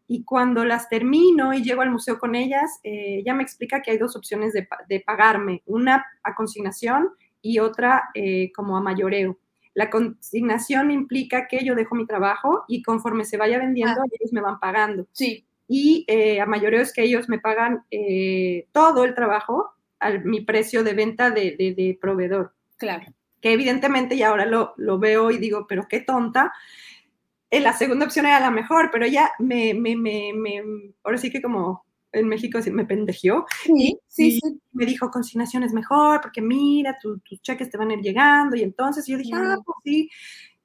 [0.07, 3.91] Y cuando las termino y llego al museo con ellas, eh, ella me explica que
[3.91, 7.09] hay dos opciones de, de, pagarme, una a consignación
[7.41, 9.37] y otra eh, como a mayoreo.
[9.75, 14.05] La consignación implica que yo dejo mi trabajo y conforme se vaya vendiendo, ah.
[14.19, 15.05] ellos me van pagando.
[15.11, 15.45] Sí.
[15.67, 20.41] Y eh, a mayoría es que ellos me pagan eh, todo el trabajo a mi
[20.41, 22.53] precio de venta de, de, proveedor.
[22.77, 23.05] Claro.
[23.41, 26.53] Que evidentemente ya ahora lo, lo, veo y digo, pero qué tonta.
[27.51, 30.63] Eh, la segunda opción era la mejor, pero ella me, me, me, me
[31.03, 33.45] ahora sí que como en México me pendejió.
[33.63, 34.61] Sí, sí, sí.
[34.73, 38.55] Me dijo, consignación es mejor porque mira, tus cheques te van a ir llegando.
[38.55, 40.09] Y entonces yo dije, ah, pues sí.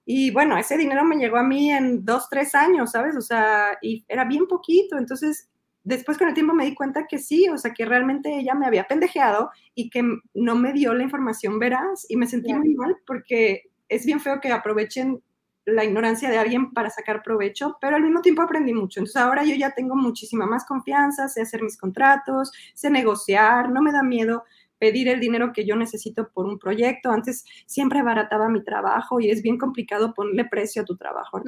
[0.07, 3.17] Y bueno, ese dinero me llegó a mí en dos, tres años, ¿sabes?
[3.17, 4.99] O sea, y era bien poquito.
[4.99, 5.49] Entonces,
[5.85, 8.67] después con el tiempo me di cuenta que sí, o sea, que realmente ella me
[8.67, 10.03] había pendejeado y que
[10.35, 14.41] no me dio la información veraz y me sentí muy mal porque es bien feo
[14.41, 15.21] que aprovechen
[15.67, 19.01] la ignorancia de alguien para sacar provecho, pero al mismo tiempo aprendí mucho.
[19.01, 23.83] Entonces ahora yo ya tengo muchísima más confianza, sé hacer mis contratos, sé negociar, no
[23.83, 24.45] me da miedo
[24.81, 27.11] pedir el dinero que yo necesito por un proyecto.
[27.11, 31.43] Antes siempre abarataba mi trabajo y es bien complicado ponerle precio a tu trabajo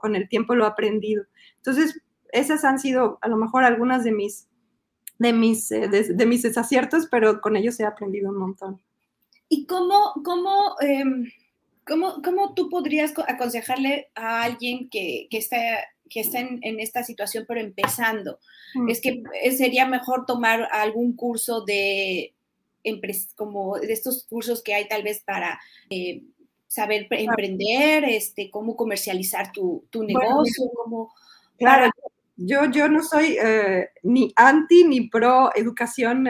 [0.00, 1.24] Con el tiempo lo he aprendido.
[1.56, 2.00] Entonces,
[2.32, 4.46] esas han sido a lo mejor algunas de mis,
[5.18, 8.80] de mis, eh, de, mis desaciertos, pero con ellos he aprendido un montón.
[9.48, 11.30] ¿Y cómo, cómo em,
[11.90, 15.56] ¿Cómo, ¿Cómo, tú podrías aconsejarle a alguien que, que está,
[16.08, 18.38] que está en, en, esta situación pero empezando?
[18.76, 18.88] Mm.
[18.88, 22.32] Es que eh, sería mejor tomar algún curso de,
[23.34, 25.58] como de estos cursos que hay tal vez para
[25.90, 26.22] eh,
[26.68, 30.70] saber emprender, este, cómo comercializar tu, tu negocio,
[31.58, 31.90] Claro,
[32.36, 36.28] yo, yo no soy eh, ni anti ni pro educación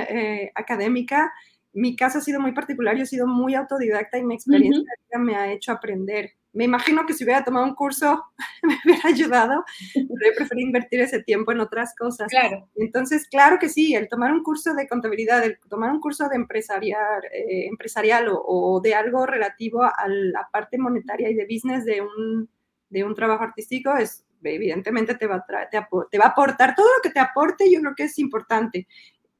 [0.54, 1.30] académica
[1.72, 4.84] mi caso ha sido muy particular, yo he sido muy autodidacta y mi experiencia
[5.18, 6.32] me ha hecho aprender.
[6.52, 8.24] me imagino que si hubiera tomado un curso
[8.62, 12.28] me hubiera ayudado, pero yo preferí invertir ese tiempo en otras cosas.
[12.28, 12.68] Claro.
[12.76, 16.36] Entonces, claro que sí, el tomar un curso de contabilidad, el tomar un curso de
[16.36, 22.00] empresarial, eh, empresarial o, de algo relativo a la parte monetaria y de business de
[22.00, 22.48] un,
[22.88, 25.78] de un trabajo artístico es evidentemente te va, a te,
[26.10, 28.86] te va a aportar todo lo que te aporte, yo creo que es importante.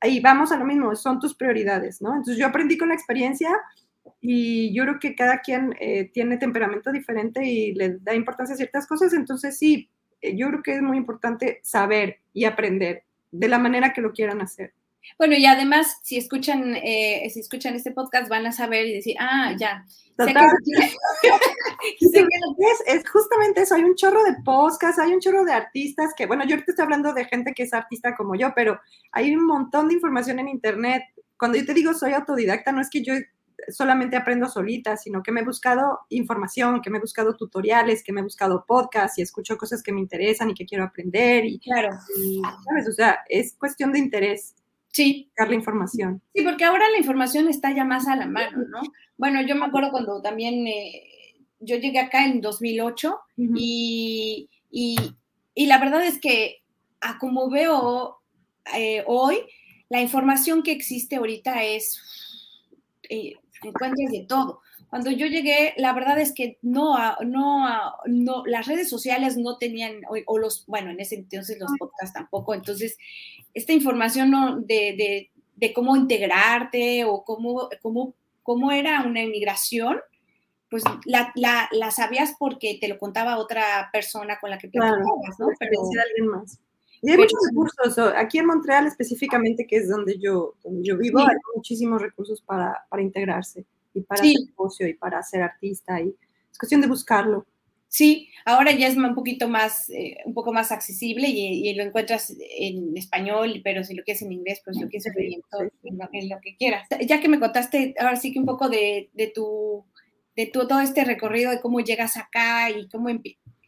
[0.00, 2.10] Ahí vamos a lo mismo, son tus prioridades, ¿no?
[2.10, 3.50] Entonces yo aprendí con la experiencia
[4.20, 8.56] y yo creo que cada quien eh, tiene temperamento diferente y le da importancia a
[8.56, 13.48] ciertas cosas, entonces sí, eh, yo creo que es muy importante saber y aprender de
[13.48, 14.72] la manera que lo quieran hacer.
[15.18, 19.16] Bueno, y además, si escuchan, eh, si escuchan este podcast, van a saber y decir,
[19.18, 19.84] ah, ya.
[22.86, 26.44] es, justamente eso, hay un chorro de podcasts, hay un chorro de artistas que, bueno,
[26.44, 28.78] yo ahorita estoy hablando de gente que es artista como yo, pero
[29.12, 31.04] hay un montón de información en Internet.
[31.38, 33.14] Cuando yo te digo soy autodidacta, no es que yo
[33.68, 38.12] solamente aprendo solita, sino que me he buscado información, que me he buscado tutoriales, que
[38.12, 41.44] me he buscado podcasts y escucho cosas que me interesan y que quiero aprender.
[41.44, 41.90] Y, claro.
[42.68, 42.88] ¿sabes?
[42.88, 44.54] O sea, es cuestión de interés.
[44.92, 45.30] Sí.
[45.36, 46.22] Dar la información.
[46.34, 48.80] Sí, porque ahora la información está ya más a la mano, ¿no?
[49.16, 51.02] Bueno, yo me acuerdo cuando también eh,
[51.60, 53.18] yo llegué acá en 2008
[53.54, 54.96] y, y,
[55.66, 56.62] la verdad es que
[57.00, 58.20] a como veo
[58.74, 59.38] eh, hoy,
[59.88, 62.00] la información que existe ahorita es
[63.08, 63.34] eh,
[63.68, 64.60] encuentras de todo.
[64.88, 70.00] Cuando yo llegué, la verdad es que no, no, no, las redes sociales no tenían,
[70.26, 72.98] o, los, bueno, en ese entonces los podcasts tampoco, entonces
[73.54, 80.00] esta información de, de, cómo integrarte o cómo, cómo, cómo era una inmigración,
[80.70, 85.38] pues la, la, la, sabías porque te lo contaba otra persona con la que platicabas,
[85.38, 85.48] ¿no?
[85.58, 86.58] Pero, alguien más.
[87.02, 91.20] Y hay muchos recursos, aquí en Montreal específicamente, que es donde yo, donde yo vivo,
[91.20, 96.00] hay muchísimos recursos para, para integrarse y para hacer negocio y para ser artista.
[96.00, 96.14] Y
[96.50, 97.46] es cuestión de buscarlo.
[97.88, 102.36] Sí, ahora ya es un poquito más, eh, un poco más accesible y, lo encuentras
[102.38, 105.42] en español, pero si lo quieres en inglés, pues lo quieres en,
[106.12, 106.86] en, lo, que quieras.
[107.04, 109.84] Ya que me contaste ahora sí que un poco de, de tu,
[110.36, 113.08] de todo este recorrido, de cómo llegas acá y cómo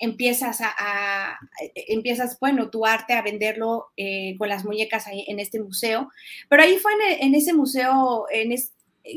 [0.03, 1.39] empiezas a,
[1.75, 6.11] empiezas, bueno, tu arte a venderlo eh, con las muñecas ahí en este museo.
[6.49, 8.53] Pero ahí fue en, ese museo en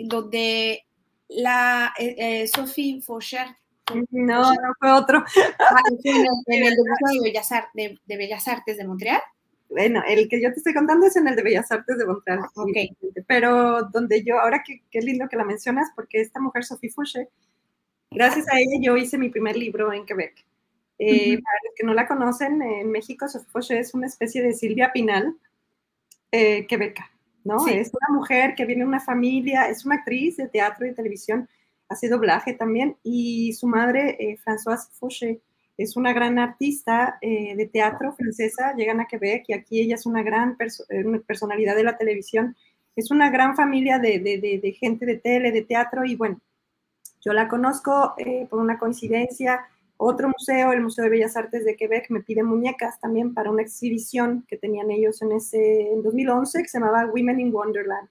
[0.08, 0.86] donde
[1.28, 3.48] la eh, eh, Sophie Faucher
[4.12, 5.24] no, no fue otro.
[5.60, 9.21] Ah, en, el, Museo de Bellas, de, de Bellas, Artes de Montreal.
[9.69, 12.39] Bueno, el que yo te estoy contando es en el de Bellas Artes de Montreal.
[12.43, 12.95] Ah, okay.
[13.28, 17.30] Pero donde yo, ahora que qué lindo que la mencionas, porque esta mujer, Sophie Fouché,
[18.12, 20.45] gracias a ella yo hice mi primer libro en Quebec.
[20.97, 24.53] Eh, para los que no la conocen, en México Sophie Fouché es una especie de
[24.53, 25.36] Silvia Pinal
[26.31, 27.12] eh, quebeca,
[27.43, 27.67] ¿no?
[27.67, 31.47] Es una mujer que viene de una familia, es una actriz de teatro y televisión,
[31.88, 35.41] hace doblaje también, y su madre, eh, Françoise Fouché,
[35.77, 40.05] es una gran artista eh, de teatro francesa, llegan a Quebec y aquí ella es
[40.05, 40.58] una gran
[40.89, 42.55] eh, personalidad de la televisión,
[42.95, 46.39] es una gran familia de, gente de tele, de teatro y bueno,
[47.23, 48.15] yo la conozco
[48.49, 52.99] por una coincidencia, otro museo, el Museo de Bellas Artes de Quebec, me pide muñecas
[52.99, 57.39] también para una exhibición que tenían ellos en ese en 2011 que se llamaba Women
[57.39, 58.10] in Wonderland,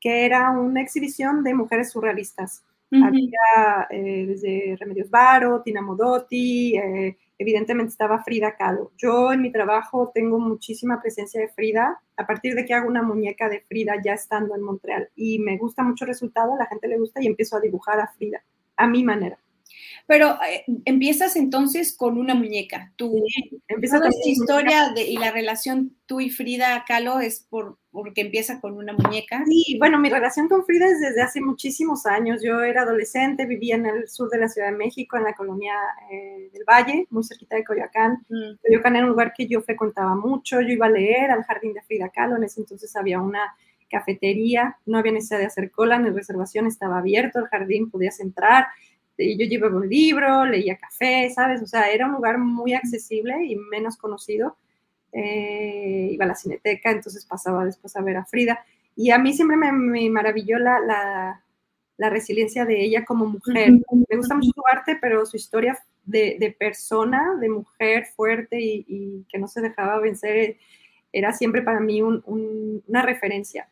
[0.00, 2.64] que era una exhibición de mujeres surrealistas.
[2.92, 8.90] Había eh, desde Remedios Varo, Tina Modotti, eh, evidentemente estaba Frida Kahlo.
[8.98, 13.04] Yo en mi trabajo tengo muchísima presencia de Frida, a partir de que hago una
[13.04, 15.08] muñeca de Frida ya estando en Montreal.
[15.14, 18.00] Y me gusta mucho el resultado, a la gente le gusta y empiezo a dibujar
[18.00, 18.42] a Frida,
[18.76, 19.38] a mi manera.
[20.10, 22.92] Pero eh, empiezas entonces con una muñeca.
[22.96, 23.22] Tu,
[23.68, 28.76] empieza toda historia y la relación tú y Frida Kahlo es por, porque empieza con
[28.76, 29.44] una muñeca.
[29.46, 32.42] Sí, bueno, mi relación con Frida es desde hace muchísimos años.
[32.42, 35.74] Yo era adolescente, vivía en el sur de la Ciudad de México, en la colonia
[36.10, 38.26] eh, del Valle, muy cerquita de Coyoacán.
[38.28, 38.56] Mm.
[38.66, 40.60] Coyoacán era un lugar que yo frecuentaba mucho.
[40.60, 42.34] Yo iba a leer al jardín de Frida Kahlo.
[42.34, 43.54] En ese entonces había una
[43.88, 48.66] cafetería, no había necesidad de hacer cola ni reservación, estaba abierto el jardín, podías entrar
[49.20, 51.62] y yo llevaba un libro, leía café, ¿sabes?
[51.62, 54.56] O sea, era un lugar muy accesible y menos conocido.
[55.12, 58.64] Eh, iba a la cineteca, entonces pasaba después a ver a Frida.
[58.96, 61.44] Y a mí siempre me, maravilló la, la,
[61.96, 63.72] la, resiliencia de ella como mujer.
[64.08, 69.24] Me gusta mucho su arte, pero su historia de, de persona, de mujer fuerte y,
[69.28, 70.56] que no se dejaba vencer,
[71.12, 72.22] era siempre para mí un,
[72.86, 73.68] una referencia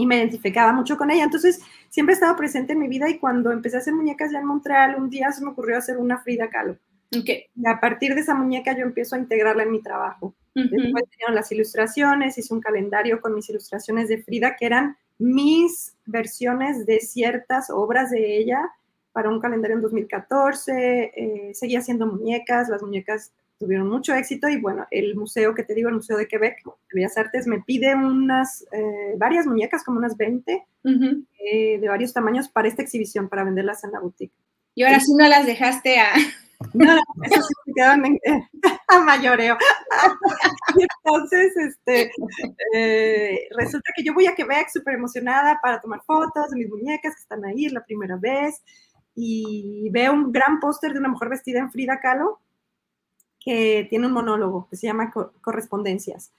[0.00, 1.24] y me identificaba mucho con ella.
[1.24, 4.38] Entonces, siempre he estado presente en mi vida y cuando empecé a hacer muñecas ya
[4.38, 6.78] en Montreal, un día se me ocurrió hacer una Frida Kahlo.
[7.14, 7.44] Okay.
[7.54, 10.34] Y a partir de esa muñeca yo empiezo a integrarla en mi trabajo.
[10.54, 15.94] Después tenían las ilustraciones, hice un calendario con mis ilustraciones de Frida, que eran mis
[16.06, 18.60] versiones de ciertas obras de ella
[19.12, 24.58] para un calendario en 2014, eh, seguía haciendo muñecas, las muñecas tuvieron mucho éxito y
[24.58, 27.94] bueno, el museo que te digo, el Museo de Quebec de Bellas Artes, me pide
[27.94, 33.44] unas, eh, varias muñecas, como unas 20, eh, de varios tamaños para esta exhibición, para
[33.44, 34.32] venderlas en la boutique.
[34.74, 36.14] Y ahora sí no las dejaste a...
[36.74, 38.18] No, esas sí se quedaron en,
[38.88, 39.58] a mayoreo.
[41.04, 42.10] entonces, este,
[42.74, 47.14] eh, resulta que yo voy a Quebec súper emocionada para tomar fotos de mis muñecas
[47.14, 48.62] que están ahí, es la primera vez,
[49.14, 52.40] y veo un gran póster de una mujer vestida en Frida Kahlo
[53.40, 56.32] que tiene un monólogo que se llama Correspondencias.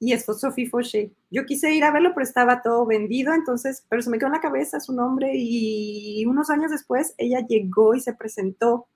[0.00, 1.12] Y es Sophie Fauché.
[1.30, 4.34] Yo quise ir a verlo, pero estaba todo vendido, entonces, pero se me quedó en
[4.34, 8.86] la cabeza su nombre y unos años después ella llegó y se presentó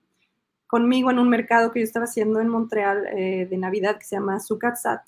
[0.66, 4.16] conmigo en un mercado que yo estaba haciendo en Montreal eh, de Navidad que se
[4.16, 5.00] llama Sukatsat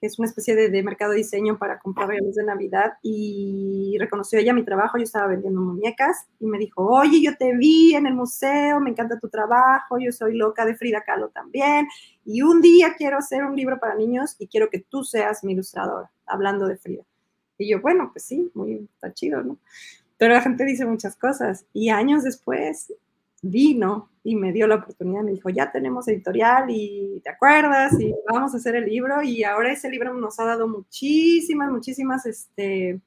[0.00, 4.54] es una especie de, mercado de diseño para comprar regalos de Navidad, y reconoció ella
[4.54, 8.14] mi trabajo, yo estaba vendiendo muñecas, y me dijo, oye, yo te vi en el
[8.14, 11.86] museo, me encanta tu trabajo, yo soy loca de Frida Kahlo también,
[12.24, 15.52] y un día quiero hacer un libro para niños y quiero que tú seas mi
[15.52, 17.02] ilustradora, hablando de Frida.
[17.58, 19.58] Y yo, bueno, pues sí, muy, está chido, ¿no?
[20.16, 22.92] Pero la gente dice muchas cosas, y años después
[23.42, 28.14] vino y me dio la oportunidad, me dijo, ya tenemos editorial y te acuerdas y
[28.30, 33.00] vamos a hacer el libro y ahora ese libro nos ha dado muchísimas, muchísimas este,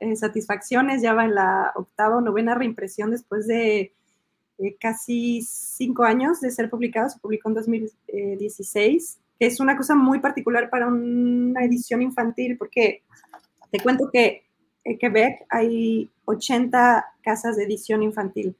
[0.00, 3.94] eh, satisfacciones, ya va en la octava o novena reimpresión después de
[4.78, 10.20] casi cinco años de ser publicado, se publicó en 2016, que es una cosa muy
[10.20, 13.02] particular para una edición infantil porque
[13.70, 14.42] te cuento que
[14.84, 18.54] en Quebec hay 80 casas de edición infantil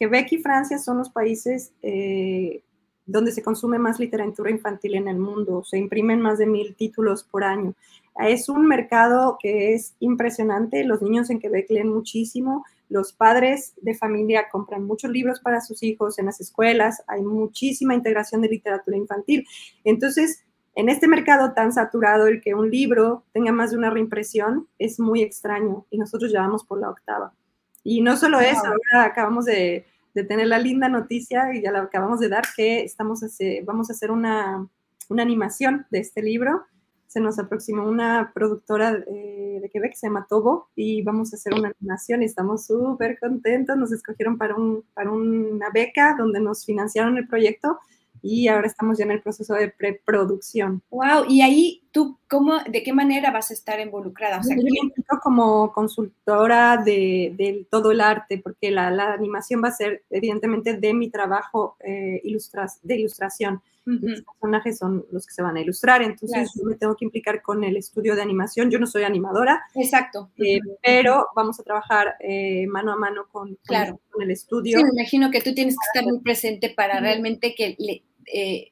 [0.00, 2.62] Quebec y Francia son los países eh,
[3.04, 5.62] donde se consume más literatura infantil en el mundo.
[5.62, 7.74] Se imprimen más de mil títulos por año.
[8.18, 10.84] Es un mercado que es impresionante.
[10.84, 12.64] Los niños en Quebec leen muchísimo.
[12.88, 17.02] Los padres de familia compran muchos libros para sus hijos en las escuelas.
[17.06, 19.46] Hay muchísima integración de literatura infantil.
[19.84, 20.46] Entonces,
[20.76, 24.98] en este mercado tan saturado, el que un libro tenga más de una reimpresión es
[24.98, 27.34] muy extraño y nosotros llevamos por la octava.
[27.82, 32.20] Y no solo eso, ahora acabamos de, tener la linda noticia y ya la acabamos
[32.20, 33.20] de dar que estamos
[33.64, 34.68] vamos a hacer una,
[35.08, 36.64] animación de este libro.
[37.06, 41.54] Se nos aproximó una productora eh, de Quebec, se llama Tobo, y vamos a hacer
[41.54, 43.76] una animación y estamos súper contentos.
[43.76, 47.80] Nos escogieron para, un, para una beca donde nos financiaron el proyecto
[48.22, 50.82] y ahora estamos ya en el proceso de preproducción.
[50.90, 54.38] Wow, y ahí tú, cómo, ¿de qué manera vas a estar involucrada?
[54.38, 59.62] O sea, yo me como consultora de, de, todo el arte, porque la, la, animación
[59.62, 63.60] va a ser evidentemente de mi trabajo eh, ilustras, de ilustración.
[63.86, 67.42] Los personajes son los que se van a ilustrar, entonces yo me tengo que implicar
[67.42, 68.70] con el estudio de animación.
[68.70, 69.64] Yo no soy animadora.
[69.74, 70.30] Exacto.
[70.36, 73.98] Eh, pero vamos a trabajar eh, mano a mano con, claro.
[74.10, 74.78] con, el estudio.
[74.78, 78.70] Sí, me imagino que tú tienes que estar muy presente para realmente que le, eh,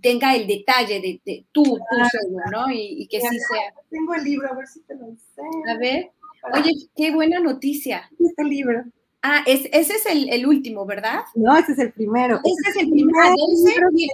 [0.00, 1.64] tenga el detalle de, de tu,
[2.52, 2.70] ¿no?
[2.70, 3.74] Y, que sí sea.
[3.90, 5.42] Tengo el libro, a ver si te lo sé.
[5.68, 6.10] A ver.
[6.54, 8.10] Oye, qué buena noticia.
[8.18, 8.84] Este libro.
[9.22, 11.20] Ah, es, ese es el, el, último, ¿verdad?
[11.34, 12.40] No, ese es el primero.
[12.42, 13.34] Ese es el primero.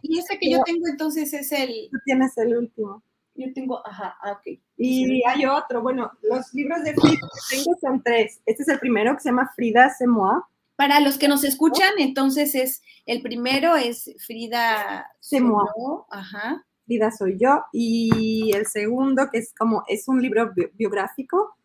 [0.02, 1.88] y ese que yo tengo entonces es el...
[1.92, 3.02] Tú tienes el último.
[3.36, 4.58] Yo tengo, ajá, ah, ok.
[4.78, 8.40] Y hay otro, bueno, los libros de Frida que tengo son tres.
[8.46, 10.48] Este es el primero que se llama Frida Semoa.
[10.76, 16.64] Para los que nos escuchan, entonces es el primero es Frida Semo, ajá.
[16.84, 21.56] Frida soy yo y el segundo que es como es un libro biográfico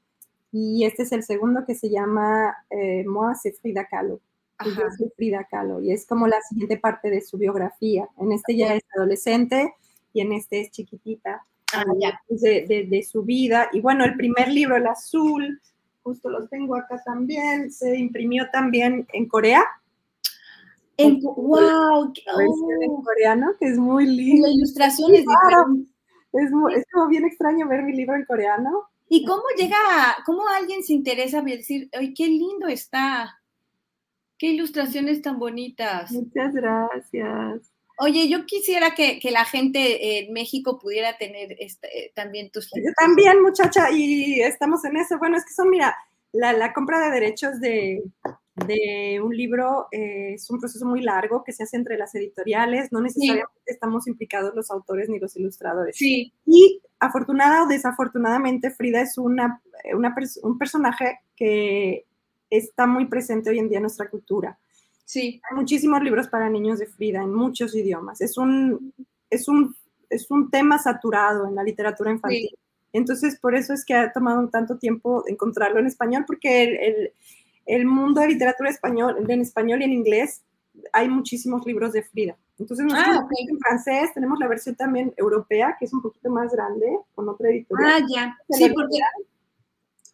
[0.52, 4.22] y este es el segundo que se llama eh, Moa Frida Kahlo.
[4.58, 4.84] Ajá.
[5.16, 8.08] Frida Kahlo y es como la siguiente parte de su biografía.
[8.18, 9.74] En este ya es adolescente
[10.14, 11.46] y en este es chiquitita.
[11.74, 12.20] Ah, ya.
[12.28, 13.70] De, de, de, su vida.
[13.72, 15.62] Y bueno, el primer libro, el azul,
[16.04, 19.64] justo los tengo acá también, se imprimió también en Corea.
[20.98, 22.14] En, wow,
[22.82, 24.48] en coreano, que es muy lindo.
[24.48, 25.22] La ilustración es
[26.34, 28.90] Es, es, como bien extraño ver mi libro en coreano.
[29.10, 29.78] ¿Y cómo llega,
[30.26, 33.42] cómo alguien se interesa a decir, ¡ay, qué lindo está!
[34.38, 36.12] ¡Qué ilustraciones tan bonitas!
[36.12, 37.72] Muchas gracias.
[37.98, 42.94] Oye, yo quisiera que, la gente en México pudiera tener este, eh, también tus libros.
[42.98, 45.18] Yo también, muchacha, y estamos en eso.
[45.18, 45.96] Bueno, es que son, mira,
[46.32, 48.04] la, compra de derechos de,
[49.22, 53.02] un libro eh, es un proceso muy largo que se hace entre las editoriales, no
[53.02, 55.96] necesariamente estamos implicados los autores ni los ilustradores.
[55.98, 56.32] Sí.
[56.46, 59.62] Y afortunada o desafortunadamente, Frida es una,
[60.44, 62.06] un personaje que
[62.50, 64.60] está muy presente hoy en día en nuestra cultura.
[65.12, 65.42] Sí.
[65.50, 68.22] Hay muchísimos libros para niños de Frida en muchos idiomas.
[68.22, 68.94] Es un,
[69.30, 69.76] es un,
[70.10, 72.58] es un tema saturado en la literatura infantil.
[72.94, 77.14] Entonces, por eso es que ha tomado tanto tiempo encontrarlo en español, porque
[77.66, 80.44] el mundo de literatura español, en español y en inglés,
[80.94, 82.38] hay muchísimos libros de Frida.
[82.58, 83.32] Entonces, nosotros Ah, ok.
[83.50, 87.50] en francés tenemos la versión también europea, que es un poquito más grande, con otra
[87.50, 87.92] editorial.
[88.02, 88.38] Ah, ya.
[88.50, 88.98] Sí, porque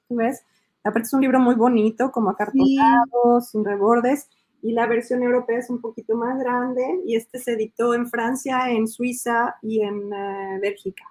[0.09, 0.41] ¿Tú ves?
[0.83, 4.27] Aparte es un libro muy bonito, como acartonado, sin rebordes,
[4.61, 8.69] y la versión europea es un poquito más grande, y este se editó en Francia,
[8.71, 11.03] en Suiza y en eh, Bélgica.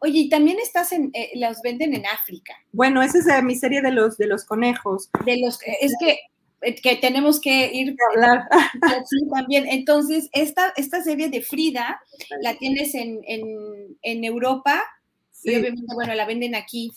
[0.00, 2.54] Oye, y también estás en, eh, los venden en África.
[2.72, 5.10] Bueno, esa es eh, mi serie de los, de los conejos.
[5.24, 6.18] De los, es que,
[6.62, 8.48] eh, que tenemos que ir Hablar.
[9.08, 9.66] sí, también.
[9.68, 12.00] Entonces, esta, esta serie de Frida
[12.42, 13.42] la tienes en, en,
[14.02, 14.82] en Europa
[15.42, 15.56] y Sí.
[15.56, 16.90] obviamente, bueno, la venden aquí,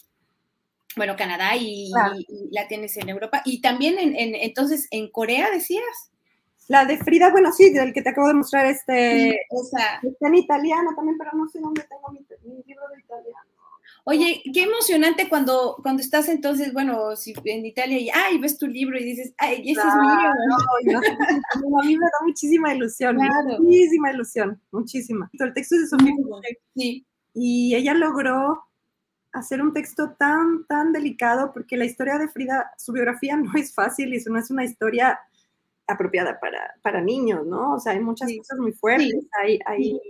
[0.96, 2.16] bueno, Canadá y, Claro.
[2.18, 3.42] y- y la tienes en Europa.
[3.46, 5.84] Y también, en, en- entonces, en Corea decías.
[6.68, 10.00] La de Frida, bueno, sí, del que te acabo de mostrar, este, Esa.
[10.04, 13.40] está en italiano también, pero no sé dónde tengo mi, mi libro de italiano.
[14.06, 18.68] Oye, qué emocionante cuando, cuando estás entonces, bueno, si en Italia y ay, ves tu
[18.68, 20.32] libro y dices, ay, ese es mi libro.
[20.80, 21.02] Ay, no,
[21.70, 23.60] no, a mí me da muchísima ilusión, Claro.
[23.62, 25.30] muchísima ilusión, muchísima.
[25.34, 26.14] El texto es de Sofía.
[26.76, 28.64] Sí, y ella logró
[29.34, 33.74] hacer un texto tan, tan delicado, porque la historia de Frida, su biografía no es
[33.74, 35.20] fácil y eso no es una historia
[35.88, 37.76] apropiada para, para niños, ¿no?
[37.76, 38.38] O sea, hay muchas Sí.
[38.40, 39.30] cosas muy fuertes, Sí.
[39.44, 40.02] hay, hay,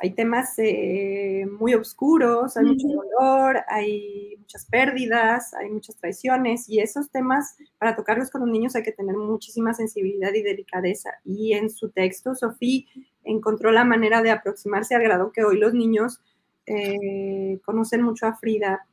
[0.00, 6.80] hay temas eh, muy oscuros, hay mucho dolor, hay muchas pérdidas, hay muchas traiciones y
[6.80, 11.10] esos temas, para tocarlos con los niños hay que tener muchísima sensibilidad y delicadeza.
[11.24, 12.82] Y en su texto, Sofía
[13.22, 16.20] encontró la manera de aproximarse al grado que hoy los niños
[16.66, 18.86] eh, conocen mucho a Frida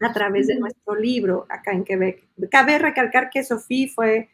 [0.00, 2.24] a través de nuestro libro acá en Quebec.
[2.50, 4.28] Cabe recalcar que Sofía fue,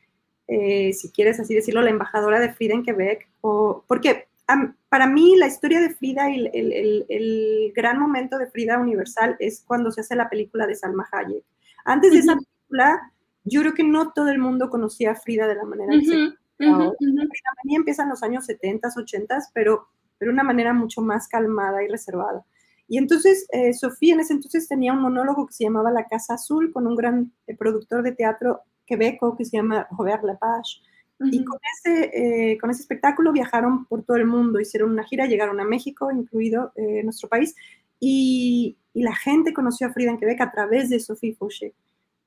[0.49, 5.07] eh, si quieres así decirlo, la embajadora de Frida en Quebec, o, porque am, para
[5.07, 9.37] mí la historia de Frida y el, el- el- el gran momento de Frida Universal
[9.39, 11.45] es cuando se hace la película de Salma Hayek.
[11.85, 13.13] Antes de esa película,
[13.45, 16.17] yo creo que no todo el mundo conocía a Frida de la manera que se
[16.17, 16.85] Ujú, ujú, ahora.
[16.91, 17.17] ujú.
[17.17, 21.27] la manía empieza en los años 70, 80, pero, pero de una manera mucho más
[21.29, 22.45] calmada y reservada.
[22.91, 26.35] Y entonces, eh, Sofía en ese entonces tenía un monólogo que se llamaba La Casa
[26.35, 30.83] Azul con un gran eh, productor de teatro quebeco que se llama Robert Lepage.
[31.23, 32.11] Y con ese,
[32.53, 36.11] eh, con ese espectáculo viajaron por todo el mundo, hicieron una gira, llegaron a México,
[36.11, 37.55] incluido eh, nuestro país,
[38.01, 41.75] y, y la gente conoció a Frida en Quebec a través de Sophie Fauché.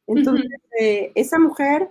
[0.07, 0.47] Entonces,
[0.80, 1.89] eh, esa mujer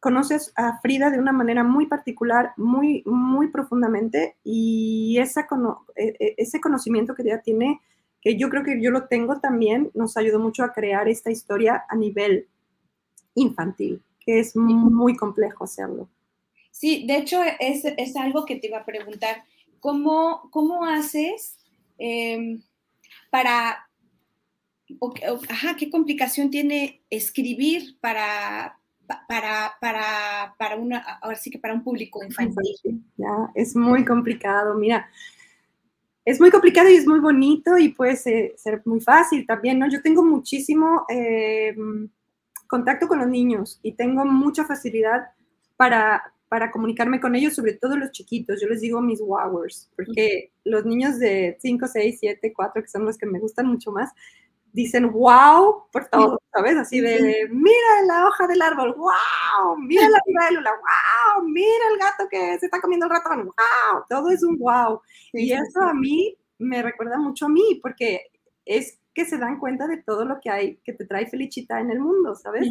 [0.00, 5.46] conoce a Frida de una manera muy particular, muy, muy profundamente, y esa
[5.94, 7.80] eh, ese conocimiento que ella tiene,
[8.20, 11.84] que yo creo que yo lo tengo también, nos ayudó mucho a crear esta historia
[11.88, 12.48] a nivel
[13.34, 16.08] infantil, que es muy complejo hacerlo.
[16.70, 19.44] Sí, de hecho es, es algo que te iba a preguntar.
[19.80, 21.58] ¿Cómo, cómo haces
[21.98, 22.62] em,
[23.30, 23.88] para,
[24.98, 31.50] o- o- ajá, qué complicación tiene escribir para, pa- para, para, para una, ahora sí
[31.50, 32.74] que para un público infantil?
[33.16, 35.08] Ya, es muy complicado, mira.
[36.24, 39.88] Es muy complicado y es muy bonito y puede ser, ser muy fácil también, ¿no?
[39.88, 41.74] Yo tengo muchísimo eh,
[42.66, 45.28] contacto con los niños y tengo mucha facilidad
[45.76, 48.60] para, para comunicarme con ellos, sobre todo los chiquitos.
[48.60, 53.04] Yo les digo mis wowers, porque los niños de 5, 6, 7, 4, que son
[53.04, 54.10] los que me gustan mucho más,
[54.72, 56.76] dicen wow por todo, ¿sabes?
[56.76, 62.28] Así de, mira la hoja del árbol, wow, mira la libélula, wow, mira el gato
[62.30, 65.00] que se está comiendo el ratón, wow, todo es un wow.
[65.34, 68.20] Y eso a mí me recuerda mucho a mí, porque
[68.64, 71.90] es que se dan cuenta de todo lo que hay, que te trae Felicita en
[71.90, 72.68] el mundo, ¿sabes?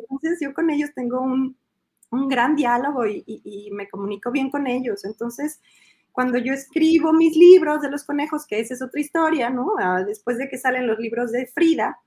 [0.00, 1.56] Entonces yo con ellos tengo un,
[2.10, 5.04] un gran diálogo y, y- y me comunico bien con ellos.
[5.04, 5.60] Entonces,
[6.12, 9.72] cuando yo escribo mis libros de los conejos, que esa es otra historia, ¿no?
[9.80, 11.98] Ah, después de que salen los libros de Frida,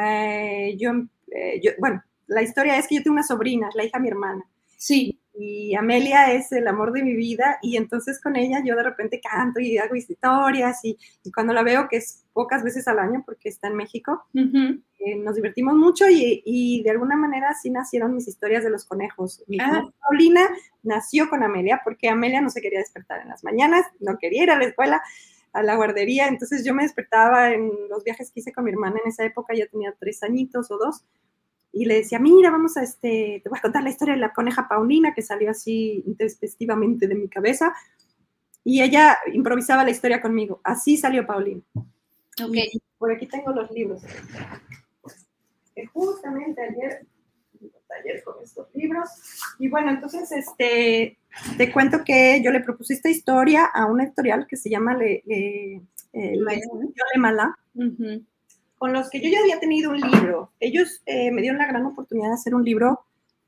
[0.00, 0.92] eh, yo,
[1.34, 4.08] eh, yo- bueno, la historia es que yo tengo una sobrina, la hija de mi
[4.08, 4.44] hermana,
[4.76, 8.82] Sí, y Amelia es el amor de mi vida, y entonces con ella yo de
[8.82, 12.98] repente canto y hago historias, y, y cuando la veo, que es pocas veces al
[12.98, 17.70] año porque está en México, eh, nos divertimos mucho y, y de alguna manera así
[17.70, 19.42] nacieron mis historias de los conejos.
[19.48, 19.84] Mi Ah.
[20.00, 20.48] Paulina
[20.82, 24.50] nació con Amelia porque Amelia no se quería despertar en las mañanas, no quería ir
[24.50, 25.02] a la escuela,
[25.52, 28.96] a la guardería, entonces yo me despertaba en los viajes que hice con mi hermana
[29.04, 31.04] en esa época, ya tenía tres añitos o dos,
[31.72, 34.32] y le decía, mira, vamos a este, te voy a contar la historia de la
[34.32, 37.72] coneja Paulina que salió así intempestivamente de mi cabeza,
[38.64, 41.62] y ella improvisaba la historia conmigo, así salió Paulina.
[42.44, 42.54] ok.
[42.54, 44.02] Y por aquí tengo los libros.
[45.74, 47.06] Que justamente ayer,
[48.02, 49.08] ayer con estos libros.
[49.58, 51.18] Y bueno, entonces este,
[51.56, 55.22] te cuento que yo le propuse esta historia a una editorial que se llama Le,
[55.26, 55.74] Le,
[56.12, 56.60] eh, Le-
[57.14, 58.22] Le Malá, Ujú.
[58.82, 60.50] Con los que yo ya había tenido un libro.
[60.58, 63.04] Ellos eh, me dieron la gran oportunidad de hacer un libro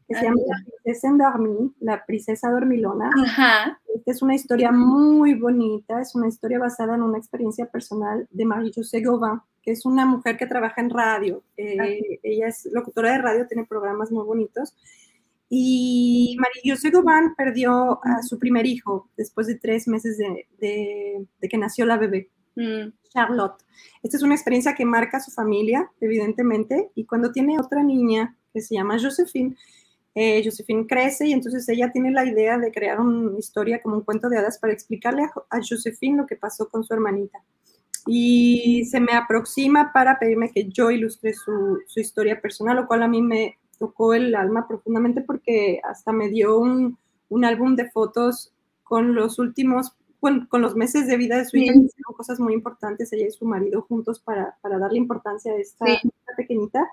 [0.07, 1.09] que se llama La princesa
[1.80, 3.11] la princesa dormilona.
[3.26, 3.80] Ajá.
[3.93, 8.45] Esta es una historia muy bonita, es una historia basada en una experiencia personal de
[8.45, 11.43] Marie-José Gauvin, que es una mujer que trabaja en radio.
[11.57, 14.76] Eh, ella es locutora de radio, tiene programas muy bonitos.
[15.49, 21.59] Y Marie-José Gauvin perdió a su primer hijo después de tres meses de, de, que
[21.59, 22.92] nació la bebé, mm.
[23.11, 23.62] Charlotte.
[24.02, 28.36] Esta es una experiencia que marca a su familia, evidentemente, y cuando tiene otra niña
[28.52, 29.57] que se llama Josephine,
[30.14, 34.02] eh, Josephine crece y entonces ella tiene la idea de crear una historia como un
[34.02, 37.42] cuento de hadas para explicarle a, Josephine lo que pasó con su hermanita.
[38.07, 43.02] Y se me aproxima para pedirme que yo ilustre su, su historia personal, lo cual
[43.02, 46.98] a mí me tocó el alma profundamente porque hasta me dio un,
[47.28, 48.52] un álbum de fotos
[48.84, 51.75] con los últimos, con, con los meses de vida de su hija,
[52.16, 55.85] cosas muy importantes, ella y su marido juntos para, para darle importancia a esta,
[56.35, 56.89] pequeñita.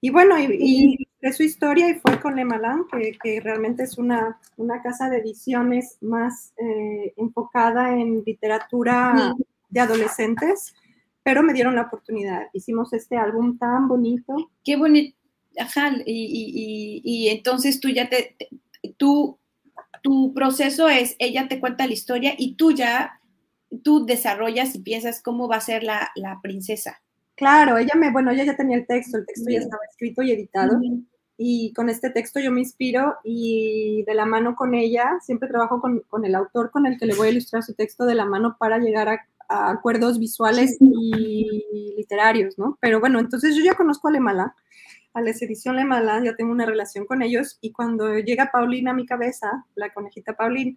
[0.00, 3.98] Y bueno, y, y su historia y fue con Le Malin, que, que, realmente es
[3.98, 9.34] una, una casa de ediciones más eh, enfocada en literatura
[9.68, 10.74] de adolescentes,
[11.22, 12.46] pero me dieron la oportunidad.
[12.54, 14.34] Hicimos este álbum tan bonito.
[14.64, 15.14] Qué bonito.
[15.58, 18.34] Ajá, y, y, y, entonces tú ya te,
[18.96, 19.38] tú,
[20.06, 23.20] tu proceso es, ella te cuenta la historia y tú ya,
[23.82, 27.02] tú desarrollas y piensas cómo va a ser la, la princesa.
[27.34, 30.30] Claro, ella me, bueno, ella ya tenía el texto, el texto ya estaba escrito y
[30.30, 30.80] editado.
[31.36, 35.80] Y con este texto yo me inspiro y de la mano con ella, siempre trabajo
[35.80, 38.24] con, con, el autor con el que le voy a ilustrar su texto de la
[38.24, 42.78] mano para llegar a, acuerdos visuales y literarios, ¿no?
[42.80, 44.54] Pero bueno, entonces yo ya conozco a Lemala,
[45.16, 48.94] a la edición Lemala, ya tengo una relación con ellos y cuando llega Paulina a
[48.94, 50.76] mi cabeza, la conejita Paulina,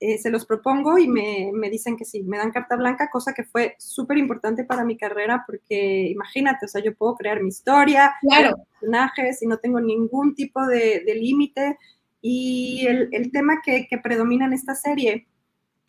[0.00, 3.32] eh, se los propongo y me, me, dicen que sí, me dan carta blanca, cosa
[3.32, 7.48] que fue súper importante para mi carrera porque imagínate, o sea, yo puedo crear mi
[7.48, 8.56] historia, claro.
[8.72, 11.78] personajes y no tengo ningún tipo de, de límite.
[12.20, 15.28] Y el, el tema que, que, predomina en esta serie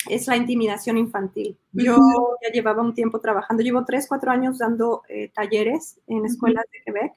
[0.08, 1.58] es la intimidación infantil.
[1.72, 1.98] Yo
[2.44, 6.80] ya llevaba un tiempo trabajando, llevo tres, cuatro años dando eh, talleres en escuelas de
[6.86, 7.14] Quebec.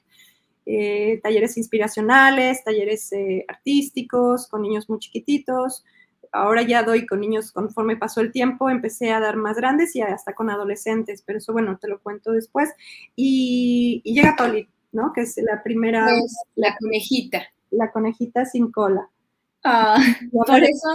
[0.67, 5.85] Eh, talleres inspiracionales, talleres eh, artísticos con niños muy chiquititos,
[6.33, 10.03] ahora ya doy con niños conforme pasó el tiempo, empecé a dar más grandes y
[10.03, 12.71] hasta con adolescentes, pero eso, bueno, te lo cuento después.
[13.17, 15.13] Y, llega Toli, ¿no?
[15.13, 16.07] Que es la primera.
[16.55, 17.43] la conejita.
[17.71, 19.09] La conejita sin cola.
[19.63, 20.03] Ah,
[20.33, 20.89] por eso.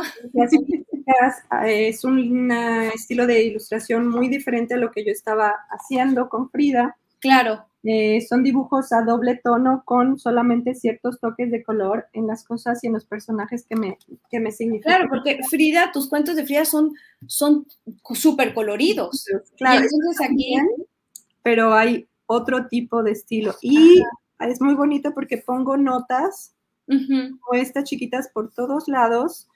[1.66, 6.98] Es un estilo de ilustración muy diferente a lo que yo estaba haciendo con Frida.
[7.20, 7.66] Claro.
[7.88, 12.84] Eh, son dibujos a doble tono con solamente ciertos toques de color en las cosas
[12.84, 14.96] y en los personajes que me, que me significan.
[14.96, 16.96] Claro, porque Frida, tus cuentos de Frida son
[18.14, 19.26] súper coloridos.
[19.58, 19.84] Claro.
[19.84, 20.56] entonces aquí...
[21.44, 23.54] Pero hay otro tipo de estilo.
[23.62, 24.02] Y
[24.40, 26.56] es muy bonito porque pongo notas
[26.88, 29.48] o estas chiquitas por todos lados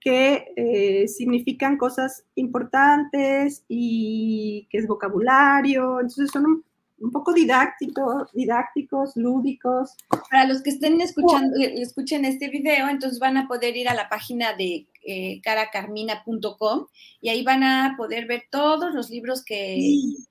[0.00, 6.00] que eh, significan cosas importantes y que es vocabulario.
[6.00, 6.64] Entonces son un
[7.00, 9.96] un poco didácticos, didácticos, lúdicos.
[10.30, 13.94] Para los que estén escuchando, eh, escuchen este video, entonces van a poder ir a
[13.94, 16.86] la página de eh, caracarmina.com
[17.20, 19.78] y ahí van a poder ver todos los libros que,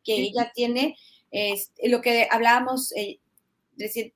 [0.04, 0.96] que ella tiene.
[1.32, 3.20] Es, lo que hablábamos, eh,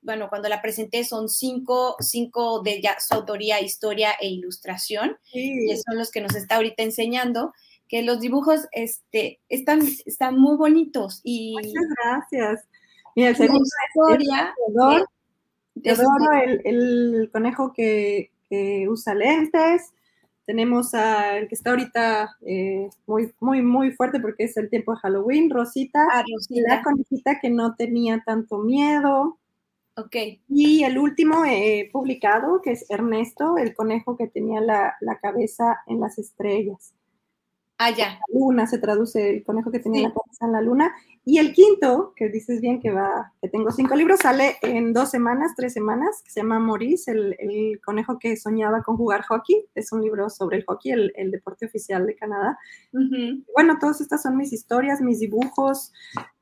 [0.02, 5.68] bueno, cuando la presenté son cinco, cinco de ya, su autoría, historia e ilustración, y
[5.76, 7.52] son los que nos está ahorita enseñando
[7.94, 11.20] que los dibujos este, están, están muy bonitos.
[11.22, 12.68] Y Muchas gracias.
[13.14, 14.52] Mira, el segundo historia
[16.64, 18.32] el, conejo que,
[18.88, 19.92] usa lentes.
[20.44, 24.98] Tenemos al que está ahorita eh, muy, muy, muy fuerte porque es el tiempo de
[24.98, 26.04] Halloween, Rosita.
[26.10, 26.62] Ah, Rosita.
[26.66, 29.38] La conejita que no tenía tanto miedo.
[29.96, 30.16] Ok.
[30.48, 35.78] Y el último eh, publicado, que es Ernesto, el conejo que tenía la, la cabeza
[35.86, 36.92] en las estrellas.
[37.76, 38.20] Ah, ya.
[38.32, 40.94] luna se traduce el conejo que tenía la cabeza en la luna.
[41.24, 45.10] Y el quinto, que dices bien que va, que tengo cinco libros, sale en dos
[45.10, 49.66] semanas, tres semanas, que se llama Maurice, el, el conejo que soñaba con jugar hockey.
[49.74, 52.58] Es un libro sobre el hockey, el, el deporte oficial de Canadá.
[53.54, 55.92] Bueno, todas estas son mis historias, mis dibujos.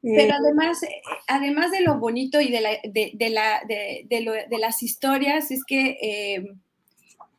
[0.02, 4.06] Eh, Pero además, eh, además de lo bonito y de, la, de, de la, de,
[4.08, 5.96] de, las historias, es que...
[6.02, 6.44] Eh,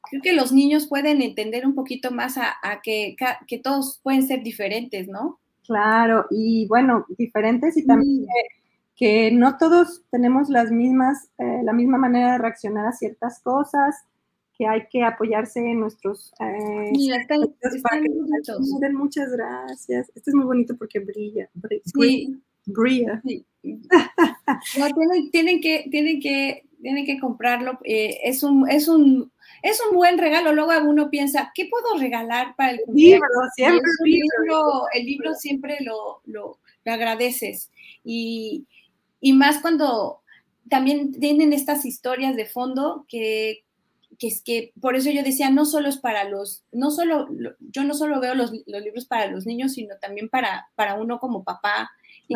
[0.10, 3.16] creo que los niños pueden entender un poquito más a, que,
[3.48, 5.40] que, todos pueden ser diferentes, ¿no?
[5.66, 8.26] Claro, y bueno, diferentes y también
[8.96, 13.96] que, no todos tenemos las mismas, eh, la misma manera de reaccionar a ciertas cosas,
[14.58, 16.32] que hay que apoyarse en nuestros...
[16.40, 17.42] Eh, Mira, están,
[18.94, 20.12] muchas gracias.
[20.14, 21.50] Este es muy bonito porque brilla.
[21.56, 22.40] brilla sí.
[22.66, 23.22] Brilla.
[24.78, 27.80] no, tienen, tienen, que, tienen que tienen que comprarlo.
[27.84, 29.32] Eh, es, un, es, un,
[29.64, 30.54] es un buen regalo.
[30.54, 33.26] Luego uno piensa, ¿qué puedo regalar para el libro?
[33.56, 37.72] Siempre el libro, el libro siempre lo, lo, agradeces.
[38.04, 38.68] Y,
[39.22, 40.22] y, más cuando
[40.70, 43.64] también tienen estas historias de fondo que,
[44.20, 47.86] que es que por eso yo decía, no solo es para los, no solo, yo
[47.86, 51.46] no solo veo los, los libros para los niños, sino también para, para uno como
[51.46, 51.90] papá,
[52.28, 52.36] y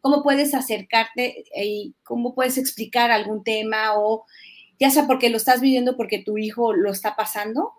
[0.00, 4.26] cómo, puedes acercarte y cómo puedes explicar algún tema o
[4.80, 7.74] ya sea porque lo estás viviendo porque tu hijo lo está pasando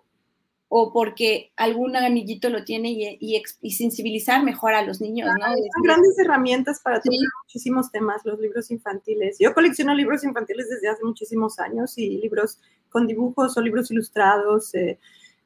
[0.74, 5.46] o porque algún amiguito lo tiene y, sensibilizar mejor a los niños, ¿no?
[5.46, 9.36] Son grandes herramientas para tocar muchísimos temas, los libros infantiles.
[9.38, 14.74] Yo colecciono libros infantiles desde hace muchísimos años y libros con dibujos o libros ilustrados.
[14.74, 14.98] Eh,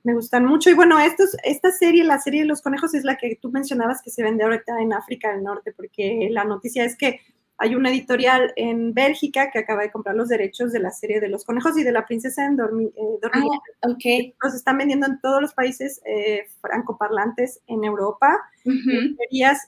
[0.05, 0.71] me gustan mucho.
[0.71, 4.03] Y bueno, estos, esta serie, la serie de los conejos, es la que tú mencionabas
[4.03, 7.19] que se vende ahorita en África del Norte, porque la noticia es que
[7.59, 11.29] hay una editorial en Bélgica que acaba de comprar los derechos de la serie de
[11.29, 12.93] los conejos y de la princesa en dormir.
[12.97, 14.35] Eh, ah, okay.
[14.43, 18.71] Los están vendiendo en todos los países eh, francoparlantes en Europa, uh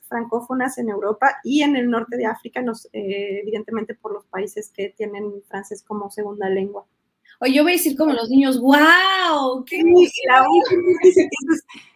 [0.09, 4.71] francófonas en Europa y en el norte de África, nos, eh, evidentemente por los países
[4.75, 6.85] que tienen francés como segunda lengua.
[7.41, 9.65] Oye, yo voy a decir como los niños, ¡wow!
[9.65, 9.83] ¡Qué
[10.27, 10.45] la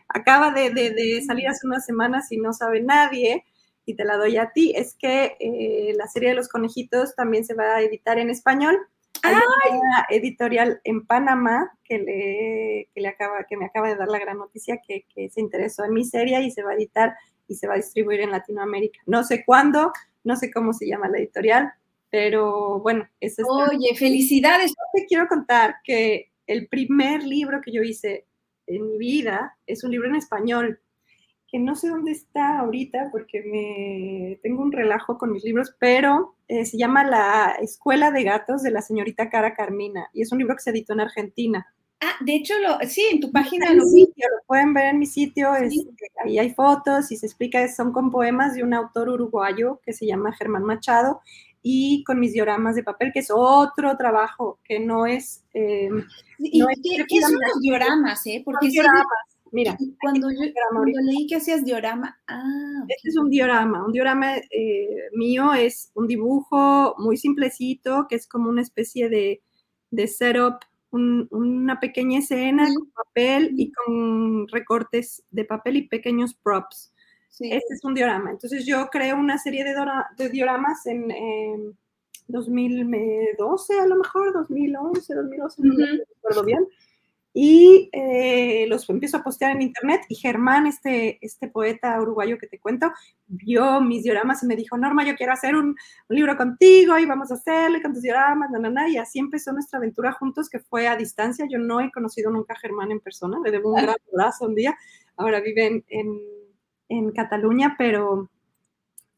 [0.08, 3.44] acaba de, salir hace unas semanas y no sabe nadie,
[3.84, 7.44] y te la doy a ti, es que eh, la serie de los conejitos también
[7.44, 8.78] se va a editar en español.
[9.24, 9.34] Hay
[9.70, 14.18] una editorial en Panamá que, le, que, le acaba, que me acaba de dar la
[14.18, 17.14] gran noticia que, que se interesó en mi serie y se va a editar
[17.46, 19.00] y se va a distribuir en Latinoamérica.
[19.06, 19.92] No sé cuándo,
[20.24, 21.72] no sé cómo se llama la editorial,
[22.10, 23.48] pero bueno, eso es.
[23.48, 24.74] Oye, felicidades.
[24.92, 28.26] Te quiero contar que el primer libro que yo hice
[28.66, 30.80] en mi vida es un libro en español,
[31.52, 36.34] que no sé dónde está ahorita porque me tengo un relajo con mis libros, pero
[36.48, 40.38] eh, se llama La Escuela de Gatos de la señorita Cara Carmina y es un
[40.38, 41.66] libro que se editó en Argentina.
[42.00, 45.06] Ah, de hecho, lo, sí, en tu página lo, sitio, lo pueden ver en mi
[45.06, 49.92] sitio, ahí hay fotos y se explica, son con poemas de un autor uruguayo que
[49.92, 51.20] se llama Germán Machado
[51.62, 55.44] y con mis dioramas de papel, que es otro trabajo que no es...
[55.52, 55.90] Eh,
[56.38, 58.26] ¿Qué, son los dioramas?
[58.26, 58.42] Eh?
[58.44, 59.04] Porque dioramas.
[59.52, 60.38] Mira, cuando yo
[60.70, 63.84] cuando leí que hacías diorama, ah, este es un diorama.
[63.84, 69.42] Un diorama eh, mío es un dibujo muy simplecito, que es como una especie de,
[69.90, 76.92] de setup, una pequeña escena con papel y con recortes de papel y pequeños props.
[77.40, 78.30] Este es un diorama.
[78.30, 81.76] Entonces yo creo una serie de, dioramas en
[82.28, 86.66] 2012, a lo mejor, 2011, 2012, no me acuerdo bien.
[87.34, 92.46] Y eh, los empiezo a postear en internet y Germán, este, este poeta uruguayo que
[92.46, 92.92] te cuento,
[93.26, 95.74] vio mis dioramas y me dijo, Norma, yo quiero hacer un,
[96.08, 100.12] libro contigo y vamos a hacerle con tus dioramas, na, y así empezó nuestra aventura
[100.12, 101.46] juntos que fue a distancia.
[101.50, 104.54] Yo no he conocido nunca a Germán en persona, le debo un gran abrazo un
[104.54, 104.76] día.
[105.16, 106.20] Ahora vive en
[106.92, 108.30] en Cataluña, pero,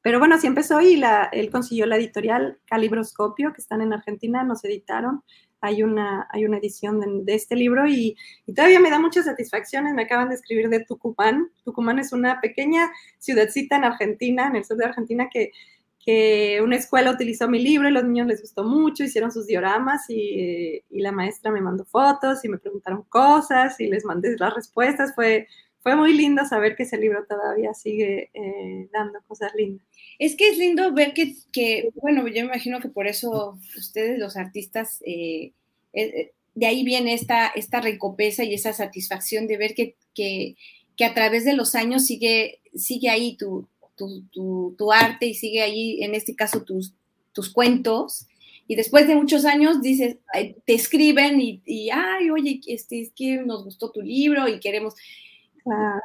[0.00, 4.44] pero bueno, así empezó y la, él consiguió la editorial Calibroscopio, que están en Argentina,
[4.44, 5.24] nos editaron.
[5.64, 8.16] Hay una, hay una edición de, este libro y,
[8.54, 9.94] todavía me da muchas satisfacciones.
[9.94, 11.50] Me acaban de escribir de Tucumán.
[11.64, 15.52] Tucumán es una pequeña ciudadcita en Argentina, en el sur de Argentina, que,
[15.98, 20.10] que una escuela utilizó mi libro y los niños les gustó mucho, hicieron sus dioramas
[20.10, 24.54] y, y, la maestra me mandó fotos y me preguntaron cosas y les mandé las
[24.54, 25.14] respuestas.
[25.14, 25.48] Fue,
[25.84, 29.86] fue muy lindo saber que ese libro todavía sigue eh, dando cosas lindas.
[30.18, 34.18] Es que es lindo ver que, que, bueno, yo me imagino que por eso ustedes
[34.18, 35.52] los artistas, eh,
[35.92, 40.56] eh, de ahí viene esta, esta recompensa y esa satisfacción de ver que, que,
[40.96, 45.60] que a través de los años sigue, sigue ahí tu, tu, tu, arte y sigue
[45.60, 46.94] ahí, en este caso, tus,
[47.34, 48.26] tus cuentos.
[48.66, 50.16] Y después de muchos años dices,
[50.64, 54.94] te escriben y, y ay, oye, este, es que nos gustó tu libro y queremos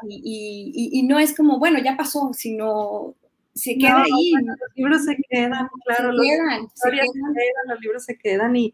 [0.08, 3.16] y, no es como, bueno, ya pasó, sino
[3.54, 4.32] se queda ahí.
[4.32, 6.12] los libros se quedan, claro.
[6.12, 6.26] los,
[7.68, 8.74] los libros se quedan y,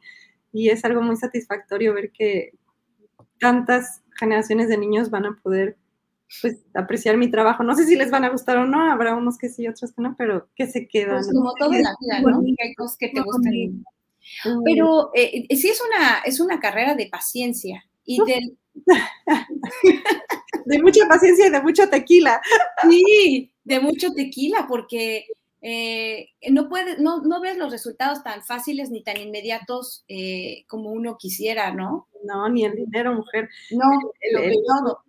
[0.54, 2.54] es algo muy satisfactorio ver que
[3.42, 5.76] tantas generaciones de niños van a poder
[6.42, 7.62] pues apreciar mi trabajo.
[7.64, 10.02] No sé si les van a gustar o no, habrá unos que sí, otros que
[10.02, 11.16] no, pero que se quedan.
[11.18, 12.40] Pues como todo en la vida, ¿no?
[12.40, 13.84] hay cosas que te gustan.
[14.64, 18.58] Pero eh, sí es una, es una carrera de paciencia y del...
[20.66, 22.42] de mucha paciencia y de mucho tequila.
[22.82, 25.28] Sí, de mucho tequila, porque
[25.62, 30.92] eh, no, puede, no, no, ves los resultados tan fáciles ni tan inmediatos eh, como
[30.92, 32.08] uno quisiera, ¿no?
[32.24, 33.50] No, ni el dinero, mujer.
[33.72, 33.86] No,
[34.22, 34.56] el,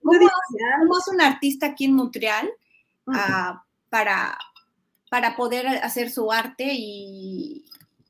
[0.03, 2.51] ¿Cómo, es un artista aquí en Montreal
[3.07, 4.39] ah, para,
[5.11, 7.65] para poder hacer su arte y,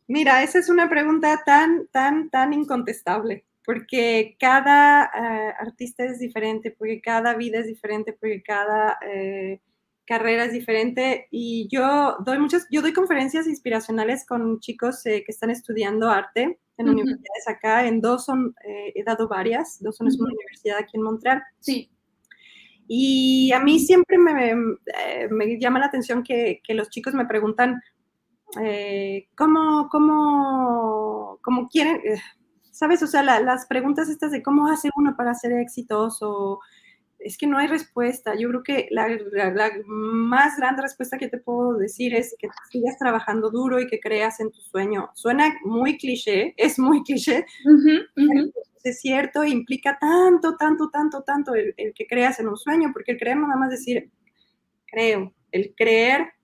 [0.09, 6.71] Mira, esa es una pregunta tan, tan, tan incontestable, porque cada eh, artista es diferente,
[6.71, 9.61] porque cada vida es diferente, porque cada eh,
[10.07, 11.27] carrera es diferente.
[11.33, 16.61] Y yo doy muchas, yo doy conferencias inspiracionales con chicos eh, que están estudiando arte
[16.79, 17.89] en universidades acá.
[17.89, 21.43] En dos son, he dado varias, dos son una universidad aquí en Montreal.
[21.59, 21.91] Sí.
[22.87, 24.55] Y a mí siempre me,
[25.31, 27.81] me llama la atención que, que los chicos me preguntan,
[29.35, 32.01] ¿cómo, cómo, cómo quieren,
[32.77, 33.03] sabes?
[33.03, 36.61] O sea, las preguntas estas de cómo hace uno para ser exitoso,
[37.19, 38.35] es que no hay respuesta.
[38.39, 39.09] Yo creo que la,
[39.87, 44.41] más grande respuesta que te puedo decir es que sigas trabajando duro y que creas
[44.41, 45.11] en tu sueño.
[45.15, 47.47] Suena muy cliché, es muy cliché,
[48.85, 53.13] es cierto, implica tanto, tanto, tanto, tanto el, el, que creas en un sueño, porque
[53.13, 54.11] el creer no nada más decir,
[54.87, 56.36] creo, el creer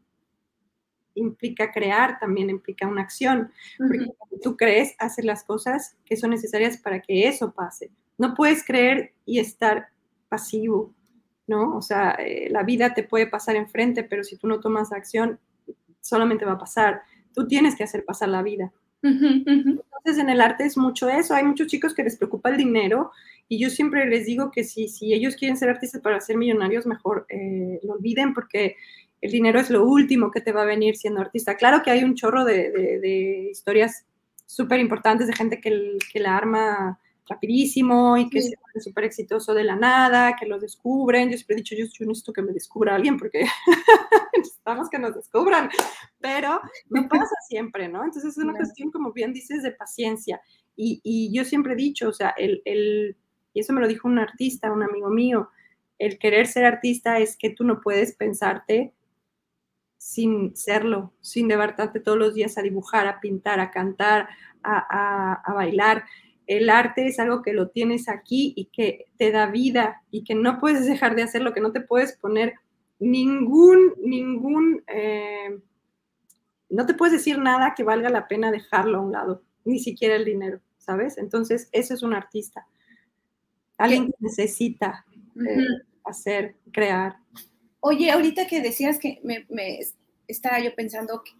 [1.15, 4.07] implica crear, también implica una acción, porque
[4.43, 7.91] tú crees, hacer las cosas que son necesarias para que eso pase.
[8.19, 9.89] No puedes creer y estar
[10.29, 10.95] pasivo,
[11.47, 11.77] ¿no?
[11.77, 15.39] O sea, eh, la vida te puede pasar enfrente, pero si tú no tomas acción,
[16.01, 17.03] solamente va a pasar.
[17.35, 18.73] Tú tienes que hacer pasar la vida.
[19.03, 21.35] Entonces, en el arte es mucho eso.
[21.35, 23.11] Hay muchos chicos que les preocupa el dinero
[23.49, 26.87] y yo siempre les digo que si, si ellos quieren ser artistas para ser millonarios,
[26.87, 28.77] mejor eh, lo olviden porque
[29.23, 31.57] el dinero es lo último que te va a venir siendo artista.
[31.57, 34.05] Claro que hay un chorro de, historias
[34.47, 36.99] súper importantes de gente que, que, la arma
[37.29, 41.31] rapidísimo y que se pone súper exitoso de la nada, que lo descubren.
[41.31, 43.47] Yo siempre he dicho, yo, necesito que me descubra alguien porque
[44.37, 45.71] necesitamos que nos descubran,
[46.19, 46.61] pero
[46.91, 48.03] no pasa siempre, ¿no?
[48.03, 50.41] Entonces es una cuestión, como bien dices, de paciencia.
[50.75, 53.17] Y, y yo siempre he dicho, o sea, el, el,
[53.55, 55.49] y eso me lo dijo un artista, un amigo mío,
[56.01, 58.93] el querer ser artista es que tú no puedes pensarte
[60.03, 64.29] sin serlo, sin levantarte todos los días a dibujar, a pintar, a cantar,
[64.65, 66.05] a, bailar.
[66.49, 70.35] El arte es algo que lo tienes aquí y que te da vida y que
[70.35, 72.55] no puedes dejar de hacerlo, que no te puedes poner
[72.99, 75.61] ningún, ningún, eh,
[76.69, 80.17] no te puedes decir nada que valga la pena dejarlo a un lado, ni siquiera
[80.17, 81.17] el dinero, ¿sabes?
[81.17, 82.67] Entonces, eso es un artista.
[83.79, 87.19] Alguien que necesita eh, hacer, crear.
[87.85, 89.81] Oye, ahorita que decías que me,
[90.29, 91.33] estaba yo pensando que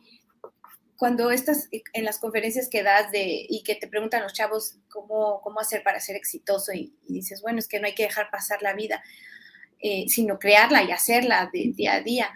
[0.97, 5.41] cuando estás en las conferencias que das de, y que te preguntan los chavos cómo,
[5.41, 8.61] cómo hacer para ser exitoso y, dices, bueno, es que no hay que dejar pasar
[8.61, 9.05] la vida,
[9.79, 12.31] eh, sino crearla y hacerla de día a día.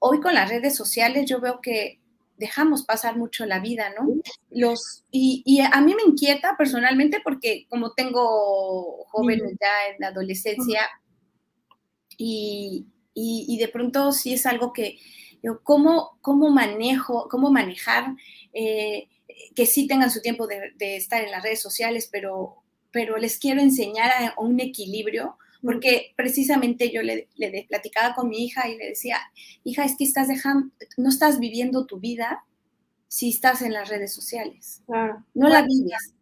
[0.00, 2.00] Hoy con las redes sociales yo veo que
[2.36, 4.06] dejamos pasar mucho la vida, ¿no?
[4.50, 10.08] Los, y, y, a mí me inquieta personalmente porque como tengo jóvenes ya en la
[10.08, 10.82] adolescencia
[12.18, 14.98] y, y, de pronto sí es algo que,
[15.62, 18.14] ¿cómo, cómo manejo, cómo manejar
[18.52, 19.08] eh,
[19.54, 22.56] que sí tengan su tiempo de, estar en las redes sociales, pero,
[22.90, 28.44] pero les quiero enseñar a, un equilibrio, porque precisamente yo le, le, platicaba con mi
[28.44, 29.18] hija y le decía,
[29.64, 32.44] hija, es que estás dejando, no estás viviendo tu vida
[33.08, 34.82] si estás en las redes sociales.
[34.86, 35.24] Claro.
[35.34, 36.14] No la vives.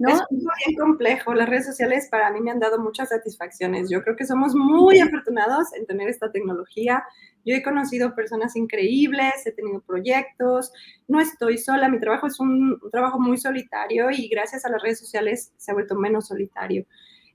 [0.00, 0.08] ¿No?
[0.14, 0.22] Es
[0.66, 1.34] bien complejo.
[1.34, 3.90] Las redes sociales para mí me han dado muchas satisfacciones.
[3.90, 7.04] Yo creo que somos muy afortunados en tener esta tecnología.
[7.44, 10.72] Yo he conocido personas increíbles, he tenido proyectos,
[11.06, 14.98] no estoy sola, mi trabajo es un, trabajo muy solitario y gracias a las redes
[14.98, 16.86] sociales se ha vuelto menos solitario.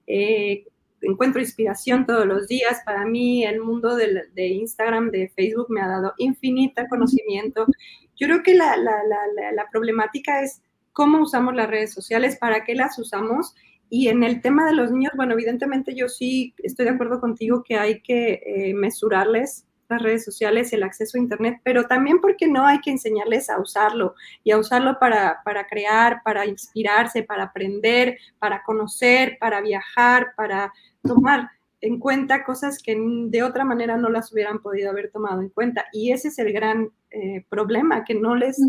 [0.07, 0.65] Eh,
[1.01, 2.81] encuentro inspiración todos los días.
[2.83, 7.67] Para mí el mundo de, de, Instagram, de Facebook me ha dado infinita conocimiento.
[8.15, 10.63] Yo creo que la, la, la, la problemática es
[10.95, 13.53] cómo usamos las redes sociales, para qué las usamos.
[13.89, 17.63] Y en el tema de los niños, bueno, evidentemente yo sí estoy de acuerdo contigo
[17.63, 22.47] que hay que eh, mesurarles las redes sociales, el acceso a Internet, pero también porque
[22.47, 27.43] no hay que enseñarles a usarlo y a usarlo para, para crear, para inspirarse, para
[27.43, 30.73] aprender, para conocer, para viajar, para
[31.03, 31.51] tomar
[31.85, 35.85] en cuenta cosas que de otra manera no las hubieran podido haber tomado en cuenta.
[35.93, 38.59] Y ese es el gran eh, problema, que no les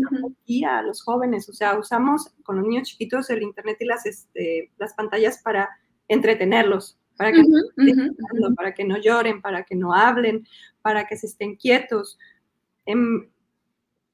[0.45, 1.49] guía a los jóvenes.
[1.49, 5.67] O sea, usamos con los niños chiquitos el Internet y las, este, las pantallas para
[6.07, 7.41] entretenerlos, para que,
[8.55, 10.45] para que no lloren, para que no hablen,
[10.83, 12.19] para que se estén quietos.
[12.85, 13.31] En,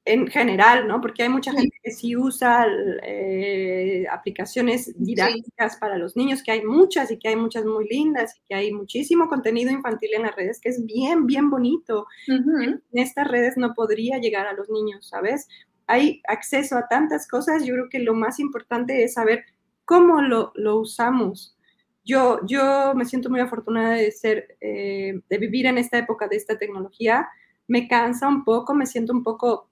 [0.06, 1.00] en general, ¿no?
[1.00, 2.66] Porque hay mucha gente que sí usa
[3.02, 8.36] eh, aplicaciones didácticas para los niños, que hay muchas y que hay muchas muy lindas
[8.36, 12.06] y que hay muchísimo contenido infantil en las redes que es bien, bien bonito.
[12.28, 15.48] En estas redes no podría llegar a los niños, ¿sabes?
[15.86, 19.44] Hay acceso a tantas cosas, yo creo que lo más importante es saber
[19.86, 21.56] cómo lo, lo usamos.
[22.04, 26.36] Yo, yo me siento muy afortunada de ser, eh, de vivir en esta época de
[26.36, 27.26] esta tecnología.
[27.66, 29.70] Me cansa un poco, me siento un poco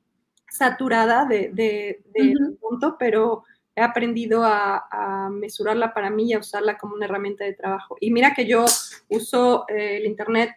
[0.52, 1.98] saturada de, de,
[2.60, 3.44] punto, pero
[3.74, 7.96] he aprendido a, mesurarla para mí y a usarla como una herramienta de trabajo.
[8.00, 8.64] Y mira que yo
[9.08, 10.50] uso eh, el Internet,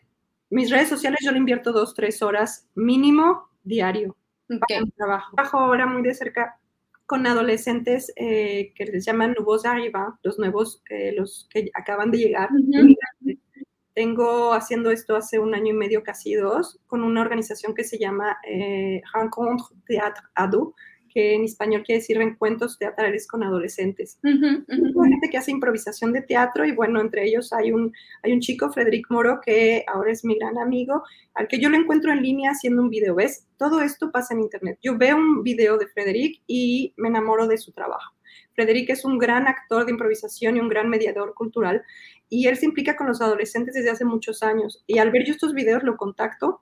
[0.50, 4.16] mis redes sociales yo le invierto dos, tres horas mínimo diario
[4.48, 5.36] para mi trabajo.
[5.36, 6.60] Trabajo ahora muy de cerca
[7.06, 12.18] con adolescentes eh, que les llaman nuevos arriba, los nuevos, eh, los que acaban de
[12.18, 12.50] llegar.
[13.96, 17.98] Tengo haciendo esto hace un año y medio, casi dos, con una organización que se
[17.98, 20.76] llama eh, Rencontre Théâtre Ado,
[21.16, 24.20] que en español quiere decir reencuentros teatrales con adolescentes.
[24.22, 28.42] Hay gente que hace improvisación de teatro y bueno, entre ellos hay un, hay un
[28.42, 32.22] chico, Frederic Moro, que ahora es mi gran amigo, al que yo lo encuentro en
[32.22, 33.16] línea haciendo un video.
[33.16, 33.48] ¿Ves?
[33.56, 34.78] Todo esto pasa en internet.
[34.84, 38.15] Yo veo un video de Frederic y me enamoro de su trabajo.
[38.54, 41.84] Frederic es un gran actor de improvisación y un gran mediador cultural
[42.30, 44.84] y él se implica con los adolescentes desde hace muchos años.
[44.88, 46.62] Y al ver yo estos videos lo contacto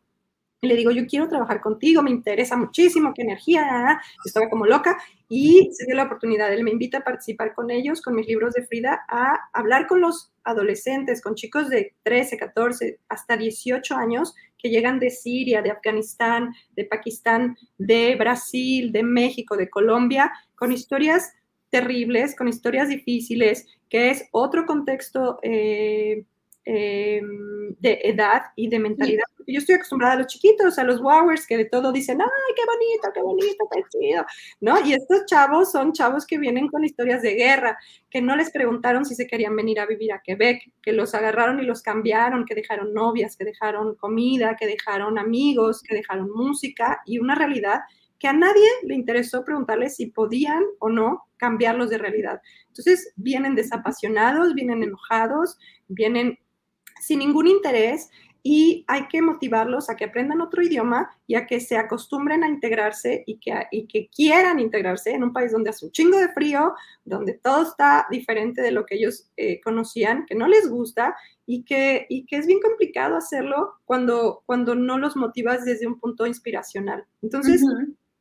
[0.64, 4.98] y le digo, yo quiero trabajar contigo, me interesa muchísimo, qué energía, estaba como loca
[5.28, 8.54] y se dio la oportunidad, él me invita a participar con ellos, con mis libros
[8.54, 14.36] de Frida, a hablar con los adolescentes, con chicos de 13, 14, hasta 18 años
[14.58, 20.72] que llegan de Siria, de Afganistán, de Pakistán, de Brasil, de México, de Colombia, con
[20.72, 21.34] historias
[21.74, 25.40] terribles, con historias difíciles, que es otro contexto.
[25.44, 26.24] Eh,
[26.66, 29.26] Em, de edad y de mentalidad.
[29.46, 32.62] Yo estoy acostumbrada a los chiquitos, a los wowers, que de todo dicen, ay, qué
[32.66, 34.26] bonito, qué bonito, qué chido,
[34.62, 34.80] ¿no?
[34.86, 37.78] Y estos chavos son chavos que vienen con historias de guerra,
[38.10, 41.60] que no les preguntaron si se querían venir a vivir a Quebec, que los agarraron
[41.60, 47.02] y los cambiaron, que dejaron novias, que dejaron comida, que dejaron amigos, que dejaron música
[47.06, 47.82] y una realidad
[48.24, 52.42] que a nadie le interesó preguntarles si podían o no cambiarlos de realidad.
[52.70, 55.58] Entonces vienen desapasionados, vienen enojados,
[55.90, 56.40] vienen
[57.02, 58.10] sin ningún interés
[58.42, 62.48] y hay que motivarlos a que aprendan otro idioma y a que se acostumbren a
[62.48, 66.30] integrarse y que, y que quieran integrarse en un país donde hace un chingo de
[66.30, 71.14] frío, donde todo está diferente de lo que ellos eh, conocían, que no les gusta
[71.46, 76.00] y que, y que es bien complicado hacerlo cuando, cuando no los motivas desde un
[76.00, 77.06] punto inspiracional.
[77.22, 77.62] Entonces,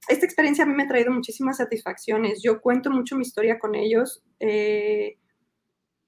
[0.08, 2.42] esta experiencia a mí me ha traído muchísimas satisfacciones.
[2.42, 4.22] Yo cuento mucho mi historia con ellos.
[4.40, 5.16] Eh,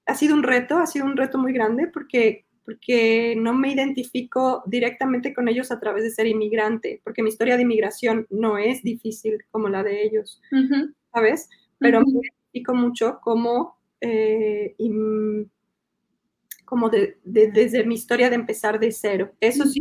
[0.05, 4.63] ha sido un reto, ha sido un reto muy grande porque porque no me identifico
[4.65, 8.81] directamente con ellos a través de ser inmigrante, porque mi historia de inmigración no es
[8.81, 10.41] difícil como la de ellos,
[11.13, 11.47] ¿sabes?
[11.77, 14.75] Pero me identifico mucho como, eh,
[16.65, 16.89] como
[17.23, 19.31] desde mi historia de empezar de cero.
[19.39, 19.79] Eso sí,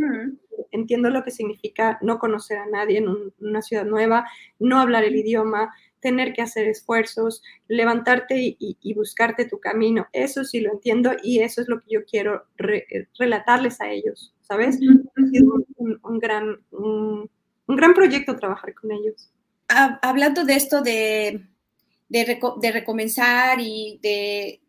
[0.75, 4.27] entiendo lo que significa no conocer a nadie en una ciudad nueva,
[4.59, 5.73] no hablar el idioma,
[6.05, 10.07] tener que hacer esfuerzos, levantarte y, buscarte tu camino.
[10.13, 12.45] Eso sí lo entiendo y eso es lo que yo quiero
[13.19, 14.77] relatarles a ellos, ¿sabes?
[14.77, 17.31] Ha sido un, gran, un,
[17.67, 19.31] gran proyecto trabajar con ellos.
[20.03, 21.41] Hablando de esto de,
[22.11, 24.61] de, recomenzar y de,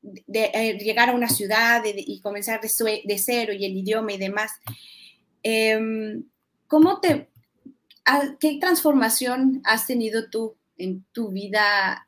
[0.00, 4.52] de, eh, llegar a una ciudad y comenzar de, cero y el idioma y demás,
[5.44, 6.24] em,
[6.66, 7.30] ¿cómo te,
[8.38, 12.06] ¿Qué transformación has tenido tú en tu vida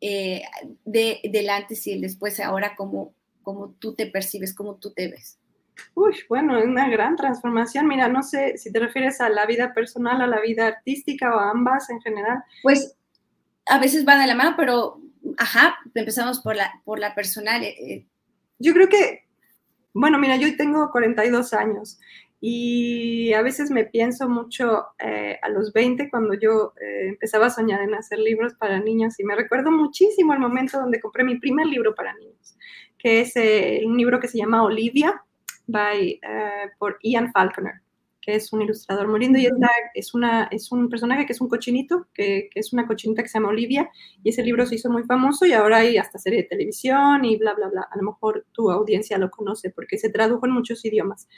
[0.00, 0.42] eh,
[0.84, 5.08] de, del antes y el después, ahora cómo, cómo tú te percibes, cómo tú te
[5.08, 5.38] ves?
[5.94, 7.88] Uy, bueno, es una gran transformación.
[7.88, 11.38] Mira, no sé si te refieres a la vida personal, a la vida artística o
[11.38, 12.42] a ambas en general.
[12.62, 12.94] Pues
[13.66, 15.00] a veces van de la mano, pero
[15.38, 17.62] ajá, empezamos por la, por la personal.
[17.62, 18.06] Eh, eh.
[18.58, 19.26] Yo creo que,
[19.92, 21.98] bueno, mira, yo tengo 42 años
[22.40, 27.50] y a veces me pienso mucho eh, a los 20 cuando yo eh, empezaba a
[27.50, 31.38] soñar en hacer libros para niños y me recuerdo muchísimo el momento donde compré mi
[31.38, 32.56] primer libro para niños,
[32.98, 35.22] que es eh, un libro que se llama Olivia
[35.66, 36.20] by,
[36.78, 37.74] por Ian Falconer,
[38.20, 39.46] que es un ilustrador muy lindo y
[39.94, 43.28] es, una, es un personaje que es un cochinito, que, que, es una cochinita que
[43.28, 43.90] se llama Olivia
[44.22, 47.36] y ese libro se hizo muy famoso y ahora hay hasta serie de televisión y
[47.36, 47.88] bla, bla, bla.
[47.90, 51.28] A lo mejor tu audiencia lo conoce porque se tradujo en muchos idiomas.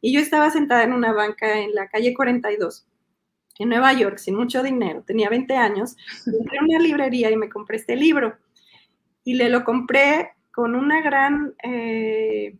[0.00, 2.86] Y yo estaba sentada en una banca en la calle 42,
[3.58, 7.48] en Nueva York, sin mucho dinero, tenía 20 años, entré a una librería y me
[7.48, 8.36] compré este libro.
[9.24, 12.56] Y le lo compré con una gran, eh,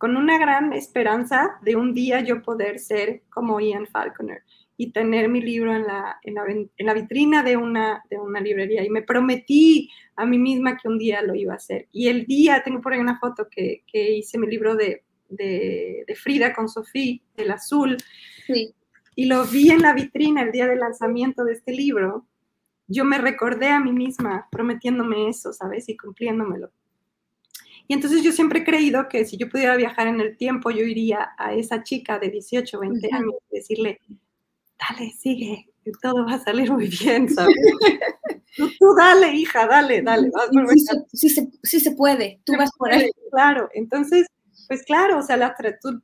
[0.00, 4.42] con una gran esperanza de un día yo poder ser como Ian Falconer
[4.78, 6.36] y tener mi libro en la, en
[6.78, 8.82] la, vitrina de una, de una librería.
[8.82, 11.86] Y me prometí a mí misma que un día lo iba a hacer.
[11.92, 16.06] Y el día, tengo por ahí una foto que, que hice mi libro de, de,
[16.16, 17.98] Frida con Sofía, el azul,
[19.14, 22.26] y lo vi en la vitrina el día del lanzamiento de este libro,
[22.86, 25.90] yo me recordé a mí misma prometiéndome eso, ¿sabes?
[25.90, 26.72] Y cumpliéndomelo.
[27.90, 30.84] Y entonces yo siempre he creído que si yo pudiera viajar en el tiempo, yo
[30.84, 34.00] iría a esa chica de 18, 20 años y decirle,
[34.78, 35.66] dale, sigue,
[36.00, 37.56] todo va a salir muy bien, ¿sabes?
[38.56, 40.30] tú, dale, hija, dale, dale.
[41.12, 41.30] sí,
[41.64, 43.10] sí, se, puede, tú vas por ahí.
[43.32, 44.28] Claro, entonces,
[44.68, 45.56] pues claro, o sea, la,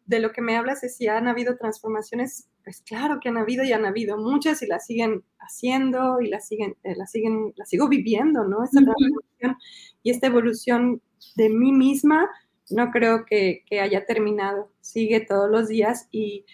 [0.06, 3.62] de lo que me hablas es si han habido transformaciones, pues claro que han habido
[3.62, 7.68] y han habido muchas y las siguen haciendo y las siguen, eh, las siguen, las
[7.68, 8.64] sigo viviendo, ¿no?
[8.64, 9.56] Esta transformación
[10.02, 11.00] y esta evolución
[11.34, 12.30] de mí misma,
[12.70, 16.44] no creo que, que haya terminado, sigue todos los días y,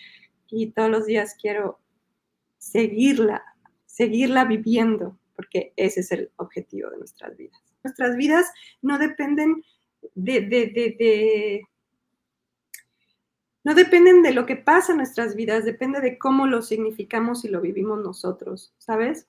[0.48, 1.80] y todos los días quiero
[2.58, 3.42] seguirla,
[3.86, 7.60] seguirla viviendo, porque ese es el objetivo de nuestras vidas.
[7.82, 8.46] Nuestras vidas
[8.80, 9.64] no dependen
[10.14, 11.62] de,
[13.64, 17.48] no dependen de lo que pasa en nuestras vidas, depende de cómo lo significamos y
[17.48, 19.26] lo vivimos nosotros, ¿sabes?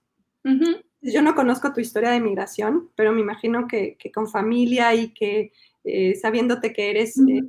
[1.03, 5.51] Yo no conozco tu historia de migración, pero me imagino que, con familia y que
[5.83, 7.41] eh, sabiéndote que eres eh,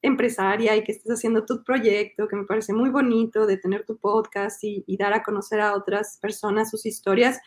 [0.00, 3.98] empresaria y que estés haciendo tu proyecto, que me parece muy bonito de tener tu
[3.98, 7.38] podcast y, dar a conocer a otras personas sus historias,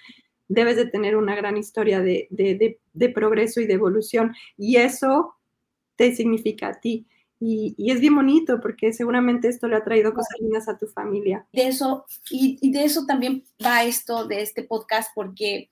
[0.48, 2.80] debes de tener una gran historia de,
[3.16, 4.36] progreso y de evolución.
[4.56, 5.34] Y eso
[5.96, 7.08] te significa a ti.
[7.48, 11.46] Y, es bien bonito porque seguramente esto le ha traído cosas lindas a tu familia.
[11.54, 15.70] De eso, y, y de eso también va esto de este podcast, porque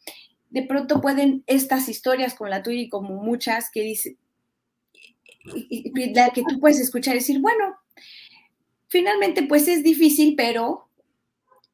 [0.51, 4.17] de pronto pueden estas historias como la tuya y como muchas que dicen,
[5.45, 7.75] y, la que tú puedes escuchar y decir, bueno,
[8.87, 10.87] finalmente pues es difícil, pero...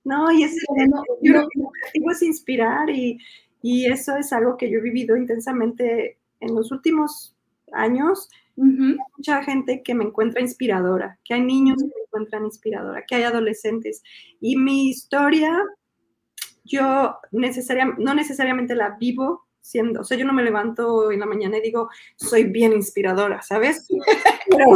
[0.06, 0.56] No, y es,
[0.90, 3.20] no, yo creo que el objetivo es inspirar y,
[3.62, 7.36] y, eso es algo que yo he vivido intensamente en los últimos
[7.74, 8.30] años.
[8.62, 13.16] Hay mucha gente que me encuentra inspiradora, que hay niños que me encuentran inspiradora, que
[13.16, 14.04] hay adolescentes.
[14.42, 15.58] Y mi historia,
[16.64, 21.26] yo necesariamente, no necesariamente la vivo siendo, o sea, yo no me levanto en la
[21.26, 23.88] mañana y digo, soy bien inspiradora, ¿sabes?
[24.50, 24.66] Pero,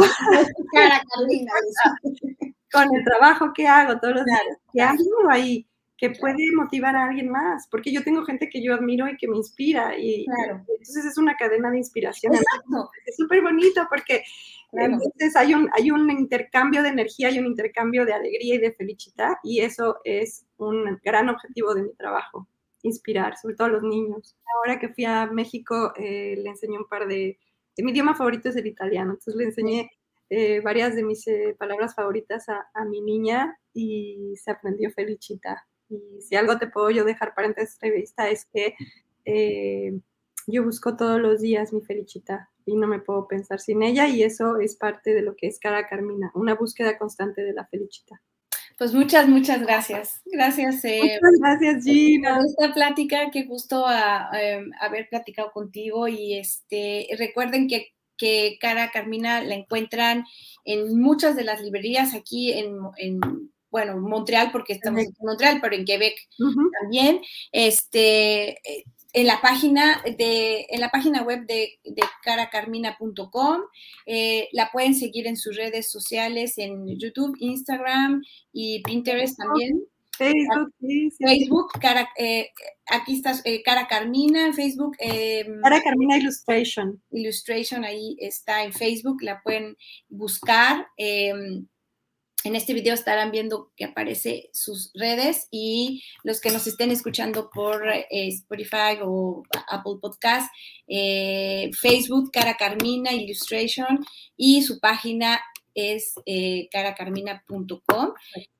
[2.72, 4.40] con el trabajo que hago todos los días,
[4.72, 5.66] que hago ahí,
[5.96, 9.28] que puede motivar a alguien más, porque yo tengo gente que yo admiro y que
[9.28, 10.26] me inspira, y
[10.68, 12.32] entonces es una cadena de inspiración.
[13.06, 14.24] Es súper bonito porque
[14.72, 18.72] entonces hay un, hay un intercambio de energía, hay un intercambio de alegría y de
[18.72, 22.48] felicidad, y eso es un gran objetivo de mi trabajo
[22.84, 24.36] inspirar, sobre todo a los niños.
[24.56, 27.38] Ahora que fui a México, eh, le enseñé un par de,
[27.78, 29.90] Mi idioma favorito es el italiano, entonces le enseñé
[30.30, 35.66] eh, varias de mis eh, palabras favoritas a, mi niña y se aprendió felicita.
[35.94, 38.74] Y si algo te puedo yo dejar para esta entrevista es que
[40.46, 44.22] yo busco todos los días mi felicita y no me puedo pensar sin ella y
[44.22, 48.20] eso es parte de lo que es Cara Carmina, una búsqueda constante de la felicita.
[48.76, 50.20] Pues muchas, muchas gracias.
[50.24, 50.84] Gracias.
[50.84, 52.36] Eh, gracias, Gina.
[52.36, 56.08] Por esta plática, qué gusto a, ah, em, haber platicado contigo.
[56.08, 60.24] Y este, recuerden que, que, Cara Carmina la encuentran
[60.64, 63.20] en muchas de las librerías aquí en, en
[63.74, 66.14] bueno, Montreal, porque estamos en Montreal, pero en Quebec
[66.80, 67.20] también.
[67.50, 73.62] Este, eh, en la página de en la página web de, de caracarmina.com
[74.06, 78.22] eh, la pueden seguir en sus redes sociales en YouTube, Instagram
[78.52, 79.82] y Pinterest también.
[80.16, 82.50] Facebook, sí, Facebook, cara, eh,
[82.86, 84.94] aquí está eh, Cara Carmina en Facebook.
[85.00, 87.02] Em, cara Carmina Illustration.
[87.10, 89.76] Illustration, ahí está en Facebook, la pueden
[90.08, 90.86] buscar.
[92.44, 97.48] En este video estarán viendo que aparece sus redes y los que nos estén escuchando
[97.48, 100.52] por eh, Spotify o Apple Podcast,
[100.86, 104.04] eh, Facebook, Cara Carmina Illustration
[104.36, 105.40] y su página
[105.72, 108.12] es eh, caracarmina.com.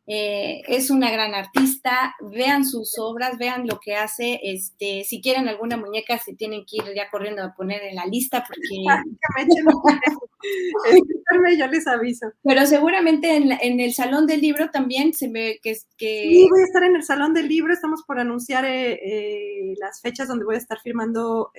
[0.06, 4.38] Eh, es una gran artista, vean sus obras, vean lo que hace.
[4.42, 8.04] Este, si quieren alguna muñeca, se tienen que ir ya corriendo a poner en la
[8.04, 8.66] lista porque.
[11.58, 12.26] yo les aviso.
[12.42, 16.28] Pero seguramente en, el salón del libro también se ve que, que.
[16.28, 17.72] Sí, voy a estar en el salón del libro.
[17.72, 21.50] Estamos por anunciar eh, eh, las fechas donde voy a estar firmando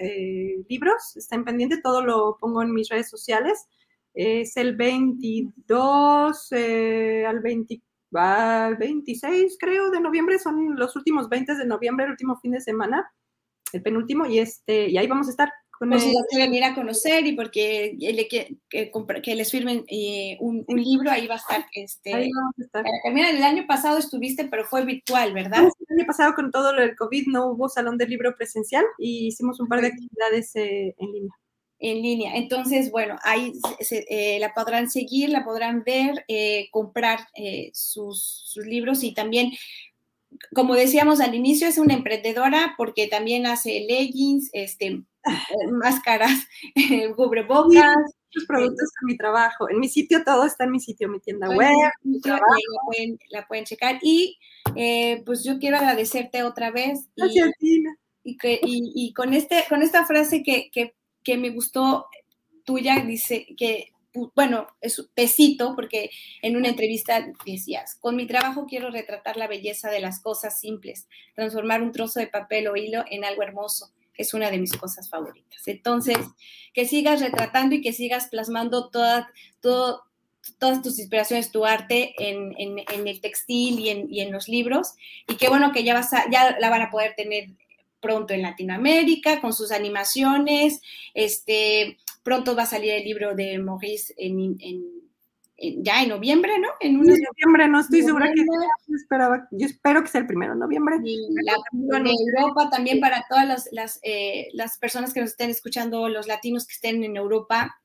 [0.70, 1.18] libros.
[1.18, 3.66] Está en pendiente, todo lo pongo en mis redes sociales.
[4.14, 11.56] Es el 22 al 24 va el 26, creo, de noviembre, son los últimos 20
[11.56, 13.12] de noviembre, el último fin de semana,
[13.74, 15.52] el penúltimo, y este, y ahí vamos a estar.
[15.78, 17.98] Con pues si quieren ir a conocer y porque
[18.30, 21.66] que, que, les firmen eh, un, libro, ahí va a estar.
[21.74, 22.86] Este, ahí vamos a estar.
[23.36, 25.64] el año pasado estuviste, pero fue virtual, ¿verdad?
[25.64, 29.28] El año pasado con todo lo del COVID no hubo salón de libro presencial y
[29.28, 31.36] hicimos un par de actividades eh, en línea
[31.80, 32.36] en línea.
[32.36, 33.54] Entonces, bueno, ahí
[34.10, 39.52] eh, la podrán seguir, la podrán ver, eh, comprar eh, sus, libros y también,
[40.54, 45.04] como decíamos al inicio, es una emprendedora porque también hace leggings, este,
[45.72, 46.48] máscaras,
[47.16, 47.96] cubrebocas.
[48.32, 49.70] Los productos de mi trabajo.
[49.70, 51.72] En mi sitio todo está en mi sitio, mi tienda web.
[52.04, 52.38] Mi la,
[52.86, 53.98] pueden, la, pueden, checar.
[54.02, 54.38] Y
[55.26, 57.08] pues yo quiero agradecerte otra vez.
[57.16, 57.86] Gracias, y,
[58.24, 60.96] y, que, y, con, este, con esta frase que, que,
[61.26, 62.08] que me gustó
[62.64, 63.92] tuya, dice que
[64.34, 66.10] bueno, es pesito, porque
[66.42, 71.08] en una entrevista decías, con mi trabajo quiero retratar la belleza de las cosas simples,
[71.36, 73.92] transformar un trozo de papel o hilo en algo hermoso.
[74.18, 75.68] Es una de mis cosas favoritas.
[75.68, 76.18] Entonces,
[76.74, 79.26] que sigas retratando y que sigas plasmando todas
[79.60, 82.56] tus inspiraciones, tu arte en,
[82.88, 84.94] el textil y en, los libros.
[85.28, 87.50] Y qué bueno que ya, vas ya la van a poder tener
[88.06, 90.80] pronto en Latinoamérica con sus animaciones.
[91.16, 94.58] Este, pronto va a salir el libro de Maurice en,
[95.58, 96.68] ya en noviembre, ¿no?
[96.80, 100.60] En noviembre, no estoy segura que yo, esperaba, yo espero que sea el primero de
[100.60, 100.98] noviembre.
[100.98, 106.28] en Europa también para todas las, las, eh, las, personas que nos estén escuchando, los
[106.28, 107.76] latinos que estén en Europa,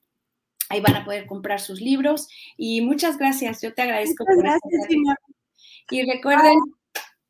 [0.68, 2.28] ahí van a poder comprar sus libros.
[2.58, 4.24] Y muchas gracias, yo te agradezco.
[4.28, 5.16] Muchas gracias, señor.
[5.90, 6.58] Y recuerden,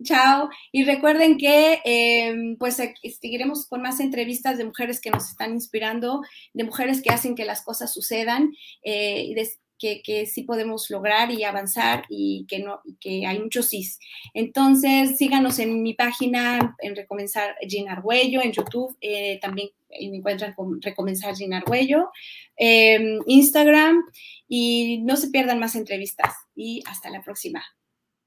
[0.03, 0.49] Chao.
[0.73, 2.77] Y recuerden que em, pues
[3.21, 6.23] seguiremos con más entrevistas de mujeres que nos están inspirando,
[6.55, 8.53] de mujeres que hacen que las cosas sucedan,
[8.83, 9.35] eh,
[9.79, 13.89] que, que, sí podemos lograr y avanzar y que no, que hay muchos sí.
[14.35, 20.53] Entonces, síganos en mi página, en Recomenzar Gina Arguello, en YouTube, eh, también me encuentran
[20.53, 22.11] con Recomenzar Gina Arguello,
[22.57, 24.03] em, Instagram,
[24.49, 26.35] y no se pierdan más entrevistas.
[26.55, 27.65] Y hasta la próxima.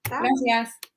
[0.03, 0.92] Gracias.